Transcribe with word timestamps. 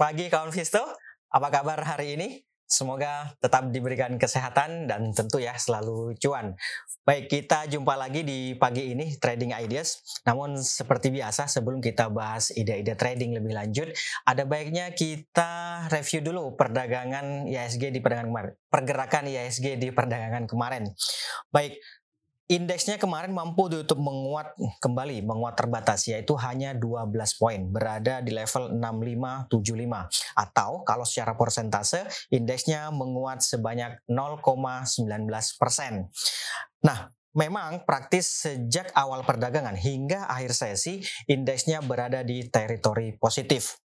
Pagi 0.00 0.32
kawan 0.32 0.48
Visto. 0.48 0.80
Apa 1.28 1.52
kabar 1.52 1.76
hari 1.84 2.16
ini? 2.16 2.40
Semoga 2.64 3.36
tetap 3.36 3.68
diberikan 3.68 4.16
kesehatan 4.16 4.88
dan 4.88 5.12
tentu 5.12 5.36
ya 5.36 5.52
selalu 5.60 6.16
cuan. 6.16 6.56
Baik, 7.04 7.28
kita 7.28 7.68
jumpa 7.68 8.00
lagi 8.00 8.24
di 8.24 8.56
pagi 8.56 8.96
ini 8.96 9.20
Trading 9.20 9.52
Ideas. 9.52 10.00
Namun 10.24 10.56
seperti 10.56 11.12
biasa 11.12 11.52
sebelum 11.52 11.84
kita 11.84 12.08
bahas 12.08 12.48
ide-ide 12.48 12.96
trading 12.96 13.36
lebih 13.36 13.52
lanjut, 13.52 13.92
ada 14.24 14.48
baiknya 14.48 14.88
kita 14.96 15.84
review 15.92 16.24
dulu 16.24 16.56
perdagangan 16.56 17.44
IHSG 17.44 17.92
di 17.92 18.00
perdagangan 18.00 18.32
kemarin. 18.32 18.52
Pergerakan 18.72 19.24
IHSG 19.28 19.66
di 19.76 19.88
perdagangan 19.92 20.44
kemarin. 20.48 20.88
Baik, 21.52 21.76
Indeksnya 22.50 22.98
kemarin 22.98 23.30
mampu 23.30 23.70
ditutup 23.70 24.02
menguat 24.02 24.58
kembali, 24.82 25.22
menguat 25.22 25.54
terbatas 25.54 26.10
yaitu 26.10 26.34
hanya 26.34 26.74
12 26.74 27.14
poin, 27.38 27.62
berada 27.70 28.18
di 28.18 28.34
level 28.34 28.74
6575 28.74 30.34
atau 30.34 30.82
kalau 30.82 31.06
secara 31.06 31.38
persentase 31.38 32.10
indeksnya 32.34 32.90
menguat 32.90 33.38
sebanyak 33.38 34.02
0,19 34.10 35.30
persen. 35.62 36.10
Nah, 36.82 37.14
Memang 37.30 37.86
praktis 37.86 38.42
sejak 38.42 38.90
awal 38.90 39.22
perdagangan 39.22 39.78
hingga 39.78 40.26
akhir 40.26 40.50
sesi 40.50 40.98
indeksnya 41.30 41.78
berada 41.78 42.26
di 42.26 42.42
teritori 42.50 43.14
positif. 43.14 43.78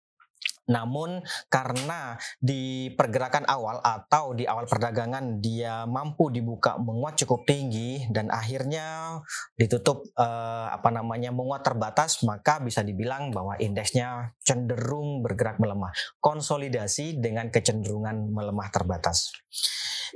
Namun 0.71 1.19
karena 1.51 2.15
di 2.39 2.93
pergerakan 2.95 3.43
awal 3.51 3.83
atau 3.83 4.31
di 4.37 4.47
awal 4.47 4.70
perdagangan 4.70 5.42
dia 5.42 5.89
mampu 5.91 6.31
dibuka 6.31 6.78
menguat 6.78 7.19
cukup 7.19 7.42
tinggi 7.42 8.06
dan 8.14 8.31
akhirnya 8.31 9.19
ditutup 9.59 10.06
eh, 10.14 10.67
apa 10.70 10.95
namanya 10.95 11.34
menguat 11.34 11.67
terbatas 11.67 12.22
maka 12.22 12.62
bisa 12.62 12.87
dibilang 12.87 13.34
bahwa 13.34 13.59
indeksnya 13.59 14.39
cenderung 14.47 15.27
bergerak 15.27 15.59
melemah. 15.59 15.91
Konsolidasi 16.22 17.19
dengan 17.19 17.50
kecenderungan 17.50 18.31
melemah 18.31 18.69
terbatas. 18.70 19.34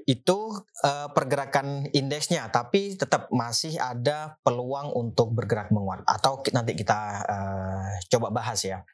Itu 0.07 0.63
eh, 0.87 1.09
pergerakan 1.11 1.91
indeksnya 1.91 2.47
tapi 2.55 2.95
tetap 2.95 3.27
masih 3.35 3.83
ada 3.83 4.39
peluang 4.47 4.95
untuk 4.95 5.35
bergerak 5.35 5.75
menguat 5.75 6.07
atau 6.07 6.39
nanti 6.55 6.79
kita 6.79 7.01
eh, 7.27 7.91
coba 8.15 8.31
bahas 8.31 8.63
ya. 8.63 8.87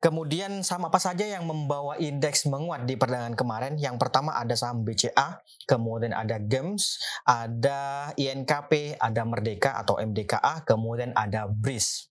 Kemudian 0.00 0.64
saham 0.64 0.88
apa 0.88 0.96
saja 0.96 1.28
yang 1.28 1.44
membawa 1.44 2.00
indeks 2.00 2.48
menguat 2.48 2.88
di 2.88 2.96
perdagangan 2.96 3.36
kemarin? 3.36 3.76
Yang 3.76 4.00
pertama 4.00 4.32
ada 4.32 4.56
saham 4.56 4.80
BCA, 4.80 5.44
kemudian 5.68 6.16
ada 6.16 6.40
GEMS, 6.40 6.98
ada 7.28 8.08
INKP, 8.16 8.96
ada 8.96 9.22
Merdeka 9.28 9.76
atau 9.76 10.00
MDKA, 10.00 10.64
kemudian 10.64 11.12
ada 11.12 11.44
BRIS. 11.46 12.09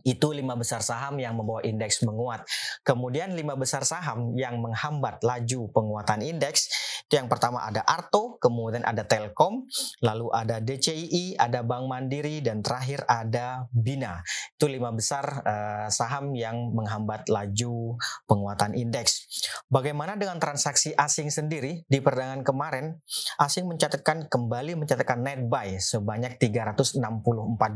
Itu 0.00 0.32
lima 0.32 0.56
besar 0.56 0.80
saham 0.80 1.20
yang 1.20 1.36
membawa 1.36 1.60
indeks 1.62 2.00
menguat. 2.02 2.48
Kemudian 2.82 3.36
lima 3.36 3.54
besar 3.54 3.84
saham 3.84 4.32
yang 4.34 4.58
menghambat 4.58 5.20
laju 5.20 5.68
penguatan 5.70 6.24
indeks 6.24 6.72
itu 7.12 7.20
yang 7.20 7.28
pertama 7.28 7.60
ada 7.60 7.84
Arto, 7.84 8.40
kemudian 8.40 8.88
ada 8.88 9.04
Telkom, 9.04 9.68
lalu 10.00 10.32
ada 10.32 10.64
DCI, 10.64 11.36
ada 11.36 11.60
Bank 11.60 11.84
Mandiri, 11.84 12.40
dan 12.40 12.64
terakhir 12.64 13.04
ada 13.04 13.68
Bina. 13.68 14.24
Itu 14.56 14.64
lima 14.64 14.88
besar 14.96 15.44
uh, 15.44 15.92
saham 15.92 16.32
yang 16.32 16.72
menghambat 16.72 17.28
laju 17.28 18.00
penguatan 18.24 18.72
indeks. 18.72 19.28
Bagaimana 19.68 20.16
dengan 20.16 20.40
transaksi 20.40 20.96
asing 20.96 21.28
sendiri 21.28 21.84
di 21.84 22.00
perdagangan 22.00 22.48
kemarin? 22.48 22.96
Asing 23.36 23.68
mencatatkan 23.68 24.32
kembali 24.32 24.80
mencatatkan 24.80 25.20
net 25.20 25.44
buy 25.44 25.76
sebanyak 25.76 26.40
364 26.40 26.96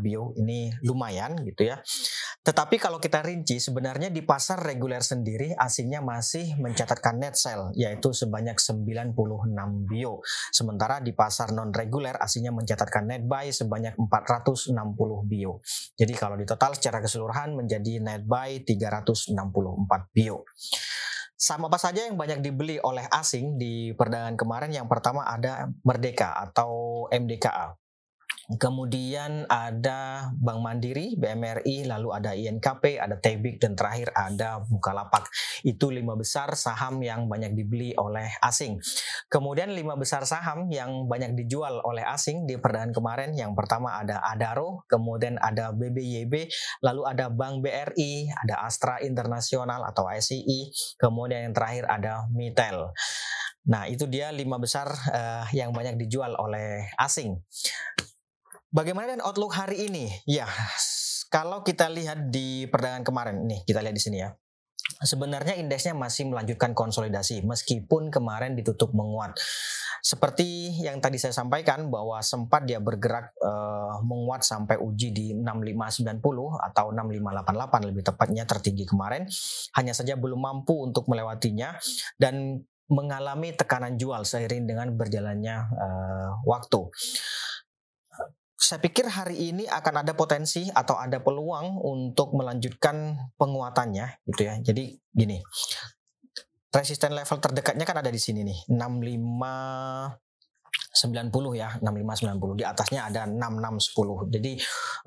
bio. 0.01 0.33
Ini 0.41 0.81
lumayan 0.81 1.45
gitu 1.45 1.69
ya. 1.69 1.85
Tetapi 2.47 2.79
kalau 2.79 3.03
kita 3.03 3.27
rinci 3.27 3.59
sebenarnya 3.59 4.07
di 4.15 4.23
pasar 4.23 4.63
reguler 4.63 5.03
sendiri 5.03 5.51
asingnya 5.59 5.99
masih 5.99 6.55
mencatatkan 6.63 7.19
net 7.19 7.35
sell 7.35 7.75
yaitu 7.75 8.15
sebanyak 8.15 8.55
90 8.55 9.11
bio. 9.91 10.23
Sementara 10.55 11.03
di 11.03 11.11
pasar 11.11 11.51
non 11.51 11.75
reguler 11.75 12.15
aslinya 12.15 12.55
mencatatkan 12.55 13.11
net 13.11 13.27
buy 13.27 13.51
sebanyak 13.51 13.99
460 13.99 14.73
bio. 15.27 15.59
Jadi 15.99 16.15
kalau 16.15 16.39
di 16.39 16.47
total 16.47 16.79
secara 16.79 17.03
keseluruhan 17.03 17.59
menjadi 17.59 17.99
net 17.99 18.23
buy 18.23 18.63
364 18.63 19.35
bio. 20.15 20.47
Sama 21.37 21.69
apa 21.69 21.77
saja 21.77 22.09
yang 22.09 22.17
banyak 22.17 22.41
dibeli 22.41 22.81
oleh 22.81 23.05
asing 23.13 23.61
di 23.61 23.93
perdagangan 23.93 24.41
kemarin? 24.41 24.73
Yang 24.73 24.89
pertama 24.89 25.29
ada 25.29 25.69
Merdeka 25.85 26.33
atau 26.33 27.05
MDKA. 27.13 27.77
Kemudian 28.47 29.43
ada 29.51 30.31
Bank 30.39 30.63
Mandiri, 30.63 31.19
BMRI, 31.19 31.83
lalu 31.91 32.15
ada 32.15 32.31
INKP, 32.31 32.95
ada 32.95 33.19
Tebik, 33.19 33.59
dan 33.59 33.75
terakhir 33.75 34.15
ada 34.15 34.63
Bukalapak. 34.63 35.27
Itu 35.67 35.91
lima 35.91 36.15
besar 36.15 36.55
saham 36.55 37.03
yang 37.03 37.27
banyak 37.27 37.59
dibeli 37.59 37.91
oleh 37.99 38.39
asing. 38.39 38.79
Kemudian 39.27 39.75
lima 39.75 39.99
besar 39.99 40.23
saham 40.31 40.71
yang 40.71 41.11
banyak 41.11 41.35
dijual 41.35 41.83
oleh 41.83 42.07
asing 42.07 42.47
di 42.47 42.55
perdagangan 42.55 42.95
kemarin. 42.95 43.31
Yang 43.35 43.59
pertama 43.59 43.99
ada 43.99 44.23
Adaro, 44.23 44.87
kemudian 44.87 45.43
ada 45.43 45.75
BBYB, 45.75 46.47
lalu 46.87 47.03
ada 47.03 47.27
Bank 47.27 47.67
BRI, 47.67 48.31
ada 48.47 48.63
Astra 48.63 49.03
Internasional 49.03 49.83
atau 49.91 50.07
SCI, 50.07 50.71
kemudian 51.03 51.51
yang 51.51 51.55
terakhir 51.59 51.91
ada 51.91 52.31
Mitel. 52.31 52.95
Nah, 53.67 53.91
itu 53.91 54.07
dia 54.07 54.31
lima 54.31 54.63
besar 54.63 54.87
uh, 55.11 55.51
yang 55.51 55.75
banyak 55.75 55.99
dijual 55.99 56.39
oleh 56.39 56.87
asing. 57.03 57.43
Bagaimana 58.77 59.09
dengan 59.09 59.25
outlook 59.25 59.57
hari 59.57 59.89
ini? 59.89 60.13
Ya, 60.29 60.45
kalau 61.33 61.65
kita 61.65 61.89
lihat 61.89 62.29
di 62.29 62.69
perdagangan 62.69 63.09
kemarin, 63.09 63.49
nih 63.49 63.65
kita 63.65 63.81
lihat 63.81 63.97
di 63.97 64.05
sini 64.05 64.21
ya. 64.21 64.37
Sebenarnya 65.01 65.57
indeksnya 65.57 65.97
masih 65.97 66.29
melanjutkan 66.29 66.77
konsolidasi 66.77 67.41
meskipun 67.41 68.13
kemarin 68.13 68.53
ditutup 68.53 68.93
menguat. 68.93 69.33
Seperti 70.05 70.77
yang 70.85 71.01
tadi 71.01 71.17
saya 71.17 71.33
sampaikan 71.33 71.89
bahwa 71.89 72.21
sempat 72.21 72.69
dia 72.69 72.77
bergerak 72.77 73.33
uh, 73.41 73.97
menguat 74.05 74.45
sampai 74.45 74.77
uji 74.77 75.09
di 75.09 75.27
6590 75.33 76.21
atau 76.61 76.93
6588 76.93 77.89
lebih 77.89 78.03
tepatnya 78.05 78.45
tertinggi 78.45 78.85
kemarin. 78.85 79.25
Hanya 79.73 79.97
saja 79.97 80.21
belum 80.21 80.37
mampu 80.37 80.85
untuk 80.85 81.09
melewatinya 81.09 81.81
dan 82.21 82.61
mengalami 82.93 83.57
tekanan 83.57 83.97
jual 83.97 84.29
seiring 84.29 84.69
dengan 84.69 84.93
berjalannya 84.93 85.57
uh, 85.65 86.31
waktu 86.45 86.93
saya 88.57 88.81
pikir 88.81 89.05
hari 89.05 89.53
ini 89.53 89.69
akan 89.69 90.01
ada 90.01 90.17
potensi 90.17 90.67
atau 90.73 90.97
ada 90.97 91.21
peluang 91.21 91.77
untuk 91.77 92.33
melanjutkan 92.33 93.29
penguatannya 93.37 94.25
gitu 94.25 94.43
ya. 94.49 94.57
Jadi 94.65 94.97
gini. 95.13 95.39
Resisten 96.73 97.17
level 97.17 97.41
terdekatnya 97.41 97.89
kan 97.89 98.01
ada 98.05 98.13
di 98.13 98.21
sini 98.21 98.45
nih, 98.45 98.69
65 98.69 100.26
90 100.97 101.29
ya 101.53 101.77
65 101.85 102.25
90 102.25 102.59
di 102.59 102.65
atasnya 102.65 103.01
ada 103.13 103.29
66 103.29 103.93
10 103.93 104.33
jadi 104.33 104.53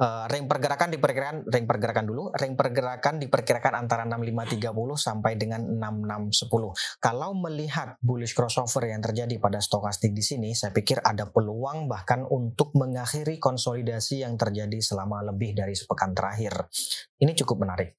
uh, 0.06 0.26
ring 0.30 0.46
pergerakan 0.46 0.90
diperkirakan 0.94 1.36
ring 1.50 1.66
pergerakan 1.66 2.06
dulu 2.06 2.24
ring 2.38 2.54
pergerakan 2.54 3.18
diperkirakan 3.18 3.74
antara 3.74 4.06
65 4.06 4.62
30 4.62 4.70
sampai 4.94 5.32
dengan 5.34 5.62
66 5.66 6.46
10 6.46 7.02
kalau 7.02 7.34
melihat 7.34 7.98
bullish 8.00 8.38
crossover 8.38 8.86
yang 8.86 9.02
terjadi 9.02 9.42
pada 9.42 9.58
stokastik 9.58 10.14
di 10.14 10.22
sini 10.22 10.54
saya 10.54 10.70
pikir 10.70 11.02
ada 11.02 11.26
peluang 11.26 11.90
bahkan 11.90 12.22
untuk 12.30 12.76
mengakhiri 12.78 13.42
konsolidasi 13.42 14.22
yang 14.22 14.38
terjadi 14.38 14.78
selama 14.78 15.26
lebih 15.26 15.58
dari 15.58 15.74
sepekan 15.74 16.14
terakhir. 16.14 16.70
Ini 17.18 17.32
cukup 17.34 17.66
menarik 17.66 17.98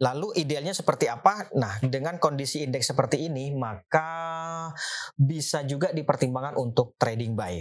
Lalu 0.00 0.32
idealnya 0.40 0.72
seperti 0.72 1.12
apa? 1.12 1.52
Nah, 1.60 1.76
dengan 1.84 2.16
kondisi 2.16 2.64
indeks 2.64 2.88
seperti 2.88 3.28
ini, 3.28 3.52
maka 3.52 4.72
bisa 5.12 5.60
juga 5.68 5.92
dipertimbangkan 5.92 6.56
untuk 6.56 6.96
trading 6.96 7.36
buy 7.36 7.60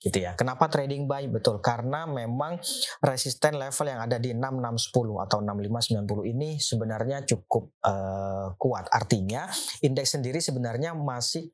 gitu 0.00 0.16
ya. 0.16 0.32
Kenapa 0.32 0.72
trading 0.72 1.04
buy? 1.04 1.28
Betul, 1.28 1.60
karena 1.60 2.08
memang 2.08 2.56
resisten 3.04 3.60
level 3.60 3.86
yang 3.86 4.00
ada 4.00 4.16
di 4.16 4.32
6610 4.32 5.28
atau 5.28 5.38
6590 5.44 6.32
ini 6.32 6.50
sebenarnya 6.56 7.28
cukup 7.28 7.76
uh, 7.84 8.56
kuat. 8.56 8.88
Artinya 8.88 9.44
indeks 9.84 10.16
sendiri 10.16 10.40
sebenarnya 10.40 10.96
masih 10.96 11.52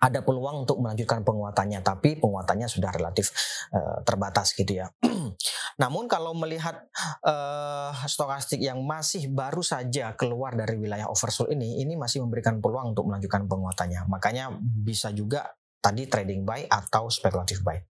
ada 0.00 0.24
peluang 0.24 0.64
untuk 0.64 0.80
melanjutkan 0.80 1.20
penguatannya, 1.20 1.84
tapi 1.84 2.16
penguatannya 2.16 2.66
sudah 2.66 2.88
relatif 2.88 3.30
uh, 3.76 4.00
terbatas 4.00 4.56
gitu 4.56 4.80
ya. 4.80 4.88
Namun 5.82 6.08
kalau 6.08 6.32
melihat 6.32 6.88
uh, 7.20 7.92
stokastik 8.08 8.64
yang 8.64 8.80
masih 8.80 9.28
baru 9.28 9.60
saja 9.60 10.16
keluar 10.16 10.56
dari 10.56 10.80
wilayah 10.80 11.04
oversold 11.12 11.52
ini, 11.52 11.84
ini 11.84 12.00
masih 12.00 12.24
memberikan 12.24 12.64
peluang 12.64 12.96
untuk 12.96 13.12
melanjutkan 13.12 13.44
penguatannya. 13.44 14.08
Makanya 14.08 14.56
bisa 14.60 15.12
juga 15.12 15.52
tadi 15.84 16.08
trading 16.08 16.48
buy 16.48 16.64
atau 16.64 17.12
spekulatif 17.12 17.60
buy. 17.60 17.76
Oke. 17.76 17.84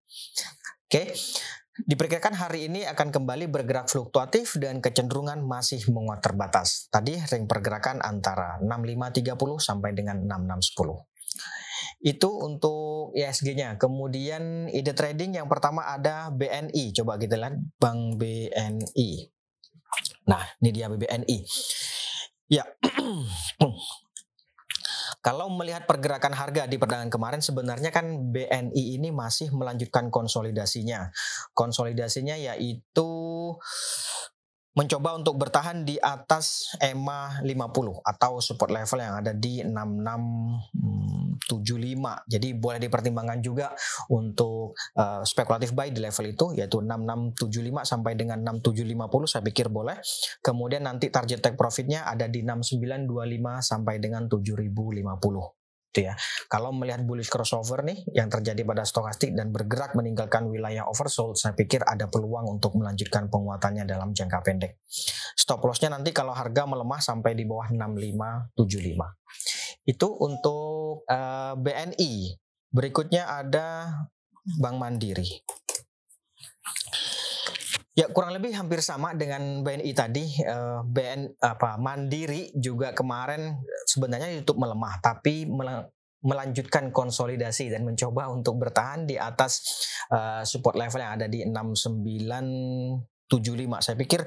Okay. 0.91 1.07
Diperkirakan 1.81 2.37
hari 2.37 2.69
ini 2.69 2.85
akan 2.85 3.09
kembali 3.09 3.49
bergerak 3.49 3.89
fluktuatif 3.89 4.61
dan 4.61 4.85
kecenderungan 4.85 5.41
masih 5.41 5.81
menguat 5.89 6.21
terbatas. 6.21 6.93
Tadi 6.93 7.17
ring 7.17 7.49
pergerakan 7.49 8.05
antara 8.05 8.61
6530 8.61 9.57
sampai 9.57 9.97
dengan 9.97 10.21
6610. 10.29 11.09
Itu 12.01 12.33
untuk 12.41 13.13
ISG-nya. 13.13 13.77
Kemudian 13.77 14.73
ide 14.73 14.97
trading 14.97 15.37
yang 15.37 15.49
pertama 15.53 15.85
ada 15.85 16.33
BNI. 16.33 16.97
Coba 16.97 17.21
kita 17.21 17.37
lihat 17.37 17.61
Bank 17.77 18.17
BNI. 18.17 19.09
Nah, 20.25 20.43
ini 20.65 20.71
dia 20.73 20.89
BNI. 20.89 21.39
Ya. 22.49 22.65
Kalau 25.21 25.53
melihat 25.53 25.85
pergerakan 25.85 26.33
harga 26.33 26.65
di 26.65 26.81
perdagangan 26.81 27.13
kemarin 27.13 27.45
sebenarnya 27.45 27.93
kan 27.93 28.33
BNI 28.33 28.97
ini 28.97 29.13
masih 29.13 29.53
melanjutkan 29.53 30.09
konsolidasinya. 30.09 31.13
Konsolidasinya 31.53 32.41
yaitu 32.41 33.13
mencoba 34.73 35.21
untuk 35.21 35.37
bertahan 35.37 35.85
di 35.85 36.01
atas 36.01 36.73
EMA 36.81 37.45
50 37.45 38.01
atau 38.01 38.41
support 38.41 38.73
level 38.73 38.97
yang 39.03 39.21
ada 39.21 39.37
di 39.37 39.61
6675. 41.51 42.31
Jadi 42.31 42.49
boleh 42.55 42.79
dipertimbangkan 42.79 43.43
juga 43.43 43.75
untuk 44.15 44.79
uh, 44.95 45.27
spekulatif 45.27 45.75
buy 45.75 45.91
di 45.91 45.99
level 45.99 46.27
itu 46.31 46.47
yaitu 46.55 46.79
6675 46.79 47.83
sampai 47.83 48.13
dengan 48.15 48.39
6750 48.47 49.27
saya 49.27 49.43
pikir 49.43 49.67
boleh. 49.67 49.99
Kemudian 50.39 50.87
nanti 50.87 51.11
target 51.11 51.43
take 51.43 51.59
profitnya 51.59 52.07
ada 52.07 52.31
di 52.31 52.47
6925 52.47 53.67
sampai 53.67 53.99
dengan 53.99 54.31
7050 54.31 55.61
gitu 55.91 56.07
ya. 56.07 56.15
Kalau 56.47 56.71
melihat 56.71 57.03
bullish 57.03 57.27
crossover 57.27 57.83
nih 57.83 58.07
yang 58.15 58.31
terjadi 58.31 58.63
pada 58.63 58.87
stokastik 58.87 59.35
dan 59.35 59.51
bergerak 59.51 59.99
meninggalkan 59.99 60.47
wilayah 60.47 60.87
oversold, 60.87 61.35
saya 61.35 61.53
pikir 61.59 61.83
ada 61.83 62.07
peluang 62.07 62.47
untuk 62.47 62.79
melanjutkan 62.79 63.27
penguatannya 63.27 63.83
dalam 63.91 64.15
jangka 64.15 64.39
pendek. 64.47 64.79
Stop 65.35 65.67
lossnya 65.67 65.91
nanti 65.91 66.15
kalau 66.15 66.31
harga 66.31 66.63
melemah 66.63 67.03
sampai 67.03 67.35
di 67.35 67.43
bawah 67.43 67.67
6575. 67.75 69.59
Itu 69.85 70.13
untuk 70.21 71.05
uh, 71.09 71.15
eh, 71.15 71.55
BNI. 71.57 72.13
Berikutnya 72.71 73.27
ada 73.27 73.91
Bank 74.61 74.77
Mandiri. 74.79 75.27
Ya 77.99 78.07
kurang 78.07 78.33
lebih 78.33 78.55
hampir 78.55 78.81
sama 78.81 79.13
dengan 79.19 79.67
BNI 79.67 79.93
tadi. 79.93 80.25
Uh, 80.45 80.81
eh, 80.81 80.81
BN 80.87 81.21
apa 81.43 81.77
Mandiri 81.81 82.55
juga 82.55 82.95
kemarin 82.95 83.59
sebenarnya 83.89 84.31
ditutup 84.41 84.63
melemah, 84.63 85.03
tapi 85.03 85.49
melanjutkan 86.21 86.93
konsolidasi 86.93 87.73
dan 87.73 87.83
mencoba 87.89 88.29
untuk 88.29 88.61
bertahan 88.61 89.09
di 89.09 89.17
atas 89.17 89.65
uh, 90.13 90.45
support 90.45 90.77
level 90.77 91.01
yang 91.01 91.17
ada 91.17 91.27
di 91.27 91.43
69 91.49 93.10
75. 93.31 93.79
Saya 93.79 93.95
pikir 93.95 94.27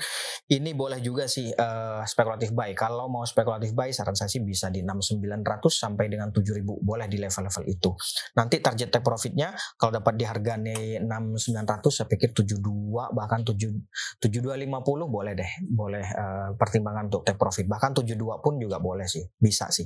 ini 0.55 0.71
boleh 0.71 1.03
juga 1.03 1.27
sih 1.27 1.51
uh, 1.51 1.99
spekulatif 2.07 2.55
buy. 2.55 2.71
Kalau 2.71 3.11
mau 3.11 3.27
spekulatif 3.27 3.75
buy 3.75 3.91
saran 3.91 4.15
saya 4.15 4.31
sih 4.31 4.39
bisa 4.39 4.71
di 4.71 4.79
6900 4.79 5.59
sampai 5.67 6.07
dengan 6.07 6.31
7000 6.31 6.63
boleh 6.63 7.11
di 7.11 7.19
level-level 7.19 7.63
itu. 7.67 7.91
Nanti 8.39 8.63
target 8.63 8.87
take 8.95 9.03
profitnya 9.03 9.51
kalau 9.75 9.99
dapat 9.99 10.15
di 10.15 10.23
harga 10.23 10.55
nih 10.55 11.03
6900 11.03 11.91
saya 11.91 12.07
pikir 12.07 12.31
72 12.31 12.63
bahkan 13.11 13.43
7 13.43 14.23
7250 14.23 15.11
boleh 15.11 15.33
deh. 15.35 15.51
Boleh 15.67 16.05
uh, 16.07 16.49
pertimbangan 16.55 17.11
untuk 17.11 17.27
take 17.27 17.35
profit. 17.35 17.67
Bahkan 17.67 17.91
72 17.99 18.15
pun 18.39 18.55
juga 18.55 18.79
boleh 18.79 19.05
sih. 19.05 19.27
Bisa 19.35 19.67
sih 19.67 19.85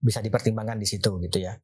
bisa 0.00 0.20
dipertimbangkan 0.20 0.76
di 0.76 0.86
situ 0.86 1.16
gitu 1.24 1.38
ya. 1.40 1.56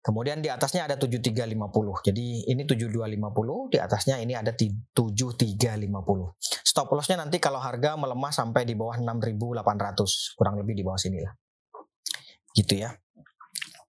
Kemudian 0.00 0.40
di 0.40 0.48
atasnya 0.48 0.88
ada 0.88 0.96
7350. 0.96 2.08
Jadi 2.08 2.48
ini 2.48 2.64
7250, 2.64 3.68
di 3.68 3.78
atasnya 3.78 4.16
ini 4.22 4.32
ada 4.32 4.56
7350. 4.56 5.99
Stop 6.40 6.92
lossnya 6.94 7.20
nanti 7.20 7.42
kalau 7.42 7.58
harga 7.58 7.96
melemah 7.98 8.30
sampai 8.30 8.64
di 8.64 8.74
bawah 8.78 8.96
6800, 8.98 10.38
kurang 10.38 10.60
lebih 10.60 10.78
di 10.78 10.82
bawah 10.86 11.00
sini 11.00 11.18
lah. 11.20 11.34
Gitu 12.54 12.80
ya. 12.80 12.90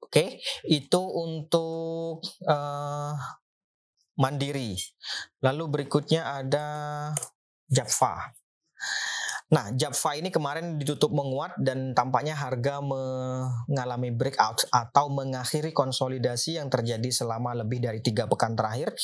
Oke, 0.02 0.44
itu 0.68 1.02
untuk 1.02 2.20
uh, 2.44 3.16
Mandiri. 4.20 4.76
Lalu 5.40 5.64
berikutnya 5.72 6.36
ada 6.44 6.68
Java. 7.72 8.36
Nah, 9.52 9.68
Java 9.76 10.16
ini 10.16 10.32
kemarin 10.32 10.80
ditutup 10.80 11.12
menguat 11.12 11.60
dan 11.60 11.92
tampaknya 11.92 12.40
harga 12.40 12.80
mengalami 12.80 14.08
breakout 14.16 14.64
atau 14.72 15.12
mengakhiri 15.12 15.76
konsolidasi 15.76 16.56
yang 16.56 16.72
terjadi 16.72 17.12
selama 17.12 17.52
lebih 17.60 17.84
dari 17.84 18.00
tiga 18.00 18.32
pekan 18.32 18.56
terakhir, 18.56 18.96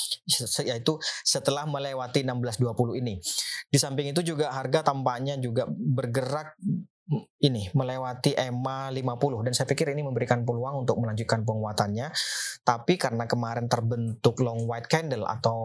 yaitu 0.63 0.95
setelah 1.27 1.67
melewati 1.67 2.23
1620 2.23 3.03
ini. 3.03 3.19
Di 3.67 3.75
samping 3.75 4.15
itu 4.15 4.23
juga 4.23 4.55
harga 4.55 4.87
tampaknya 4.87 5.35
juga 5.35 5.67
bergerak 5.67 6.55
ini 7.39 7.71
melewati 7.71 8.35
EMA 8.35 8.91
50 8.91 9.47
dan 9.47 9.55
saya 9.55 9.63
pikir 9.63 9.95
ini 9.95 10.03
memberikan 10.03 10.43
peluang 10.43 10.83
untuk 10.83 10.99
melanjutkan 10.99 11.47
penguatannya. 11.47 12.11
Tapi 12.67 12.99
karena 12.99 13.23
kemarin 13.23 13.71
terbentuk 13.71 14.43
long 14.43 14.67
white 14.67 14.91
candle 14.91 15.23
atau 15.23 15.55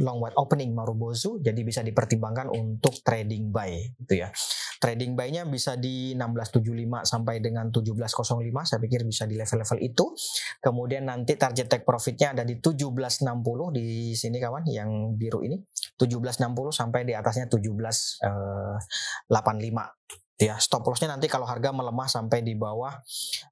long 0.00 0.16
white 0.22 0.38
opening 0.40 0.72
Marubozu 0.72 1.44
jadi 1.44 1.60
bisa 1.60 1.84
dipertimbangkan 1.84 2.48
untuk 2.48 2.96
trading 3.04 3.52
buy 3.52 3.76
gitu 4.00 4.24
ya. 4.24 4.32
Trading 4.78 5.18
buy-nya 5.18 5.42
bisa 5.44 5.74
di 5.76 6.16
1675 6.16 7.04
sampai 7.04 7.42
dengan 7.44 7.68
1705 7.68 8.48
saya 8.64 8.80
pikir 8.80 9.04
bisa 9.04 9.28
di 9.28 9.36
level-level 9.36 9.78
itu. 9.84 10.16
Kemudian 10.62 11.10
nanti 11.10 11.36
target 11.36 11.68
take 11.68 11.84
profitnya 11.84 12.32
ada 12.32 12.46
di 12.46 12.56
1760 12.62 13.76
di 13.76 14.16
sini 14.16 14.40
kawan 14.40 14.64
yang 14.70 15.18
biru 15.18 15.44
ini. 15.44 15.60
1760 15.98 16.70
sampai 16.70 17.02
di 17.02 17.10
atasnya 17.12 17.50
1785 17.50 20.08
ya 20.38 20.54
stop 20.62 20.86
lossnya 20.86 21.10
nanti 21.10 21.26
kalau 21.26 21.44
harga 21.44 21.74
melemah 21.74 22.06
sampai 22.06 22.46
di 22.46 22.54
bawah 22.54 22.94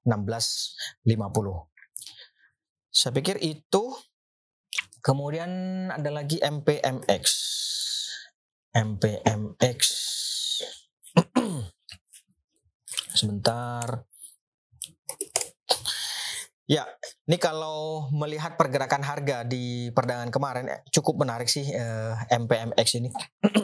16.50 0.07 1.03
saya 2.97 3.13
pikir 3.13 3.37
itu. 3.45 3.93
Kemudian 5.05 5.47
ada 5.93 6.09
lagi 6.11 6.41
MPMX 6.41 7.23
MPMX 8.73 9.79
sebentar. 13.21 14.03
Ya, 16.67 16.83
ini 17.23 17.39
kalau 17.39 18.11
melihat 18.11 18.59
pergerakan 18.59 18.99
harga 18.99 19.47
di 19.47 19.87
perdagangan 19.95 20.33
kemarin 20.33 20.65
eh, 20.67 20.81
cukup 20.91 21.23
menarik 21.23 21.47
sih 21.47 21.63
eh, 21.63 22.13
MPMX 22.27 22.87
ini. 22.99 23.07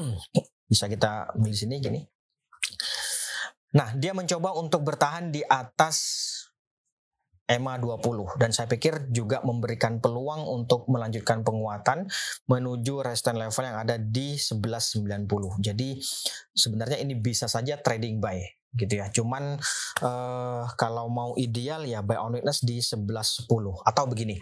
Bisa 0.72 0.88
kita 0.88 1.36
milih 1.36 1.58
sini 1.58 1.84
gini. 1.84 2.00
Nah, 3.74 3.94
dia 3.98 4.14
mencoba 4.14 4.54
untuk 4.54 4.86
bertahan 4.86 5.34
di 5.34 5.42
atas 5.42 5.98
EMA 7.44 7.76
20 7.76 8.40
dan 8.40 8.56
saya 8.56 8.72
pikir 8.72 9.12
juga 9.12 9.44
memberikan 9.44 10.00
peluang 10.00 10.48
untuk 10.48 10.88
melanjutkan 10.88 11.44
penguatan 11.44 12.08
menuju 12.48 13.04
resistance 13.04 13.36
level 13.36 13.66
yang 13.68 13.78
ada 13.84 13.96
di 14.00 14.40
1190. 14.40 15.60
Jadi 15.60 16.00
sebenarnya 16.56 17.04
ini 17.04 17.20
bisa 17.20 17.52
saja 17.52 17.76
trading 17.76 18.24
buy 18.24 18.40
gitu 18.80 18.94
ya. 18.96 19.12
Cuman 19.12 19.60
uh, 20.02 20.64
kalau 20.80 21.12
mau 21.12 21.36
ideal 21.36 21.84
ya 21.84 22.00
buy 22.00 22.16
on 22.16 22.40
weakness 22.40 22.64
di 22.64 22.80
1110 22.80 23.46
atau 23.84 24.04
begini. 24.08 24.40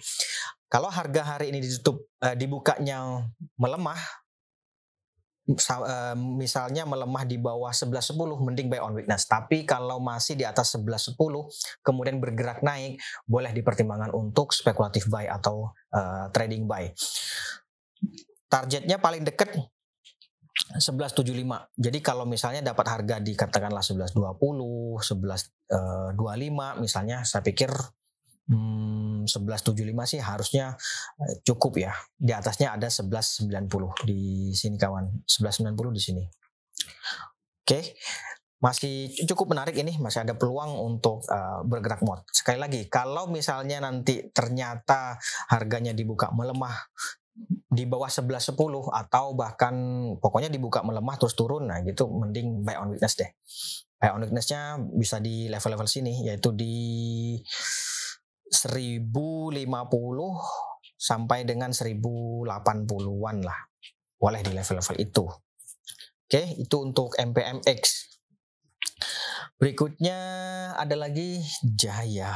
Kalau 0.71 0.88
harga 0.88 1.35
hari 1.35 1.51
ini 1.51 1.59
ditutup 1.59 2.05
uh, 2.23 2.38
dibukanya 2.38 3.27
melemah 3.57 4.00
misalnya 6.17 6.84
melemah 6.86 7.24
di 7.25 7.38
bawah 7.41 7.72
11.10 7.74 8.17
mending 8.17 8.67
buy 8.72 8.81
on 8.81 8.93
weakness. 8.98 9.25
Tapi 9.25 9.63
kalau 9.67 10.01
masih 10.01 10.36
di 10.36 10.46
atas 10.48 10.75
11.10 10.77 11.15
kemudian 11.81 12.17
bergerak 12.22 12.63
naik 12.63 13.01
boleh 13.25 13.51
dipertimbangkan 13.51 14.12
untuk 14.13 14.51
spekulatif 14.51 15.08
buy 15.08 15.27
atau 15.27 15.72
uh, 15.93 16.27
trading 16.34 16.65
buy. 16.67 16.89
Targetnya 18.51 19.00
paling 19.00 19.24
dekat 19.24 19.55
1175. 20.77 21.31
Jadi 21.79 22.00
kalau 22.03 22.27
misalnya 22.27 22.62
dapat 22.62 22.86
harga 22.88 23.20
di 23.20 23.36
katakanlah 23.36 23.84
1120, 23.84 25.00
1125 25.00 26.84
misalnya 26.84 27.24
saya 27.24 27.43
pikir 27.43 27.72
hmm, 28.51 29.24
1175 29.25 30.12
sih 30.12 30.20
harusnya 30.20 30.75
eh, 31.24 31.36
cukup 31.48 31.79
ya. 31.79 31.96
Di 32.20 32.36
atasnya 32.36 32.75
ada 32.75 32.91
1190 32.91 33.48
di 34.05 34.51
sini 34.51 34.75
kawan. 34.75 35.24
1190 35.25 35.98
di 35.98 36.01
sini. 36.01 36.24
Oke. 37.63 37.96
Masih 38.62 39.10
cukup 39.25 39.58
menarik 39.58 39.74
ini, 39.74 39.98
masih 39.98 40.22
ada 40.22 40.38
peluang 40.38 40.77
untuk 40.77 41.25
uh, 41.34 41.65
bergerak 41.65 42.05
mod. 42.05 42.22
Sekali 42.29 42.62
lagi, 42.62 42.86
kalau 42.93 43.25
misalnya 43.25 43.81
nanti 43.81 44.29
ternyata 44.29 45.17
harganya 45.50 45.98
dibuka 45.98 46.29
melemah 46.29 46.77
di 47.72 47.89
bawah 47.89 48.05
11.10 48.05 48.53
atau 48.91 49.34
bahkan 49.34 49.74
pokoknya 50.22 50.53
dibuka 50.53 50.84
melemah 50.86 51.15
terus 51.17 51.34
turun 51.34 51.72
nah 51.72 51.79
gitu 51.81 52.05
mending 52.12 52.62
buy 52.62 52.77
on 52.77 52.93
weakness 52.93 53.17
deh. 53.17 53.34
Buy 53.98 54.13
on 54.13 54.22
weaknessnya 54.29 54.77
bisa 54.93 55.17
di 55.17 55.50
level-level 55.50 55.89
sini 55.89 56.29
yaitu 56.29 56.53
di 56.53 56.75
1050 58.51 59.55
sampai 61.00 61.48
dengan 61.48 61.72
1080-an 61.72 63.38
lah. 63.41 63.60
Boleh 64.20 64.41
di 64.43 64.51
level-level 64.53 64.98
itu. 65.01 65.25
Oke, 66.27 66.43
itu 66.60 66.75
untuk 66.77 67.15
MPMX. 67.17 68.12
Berikutnya 69.58 70.20
ada 70.77 70.96
lagi 71.00 71.41
Jaya. 71.63 72.36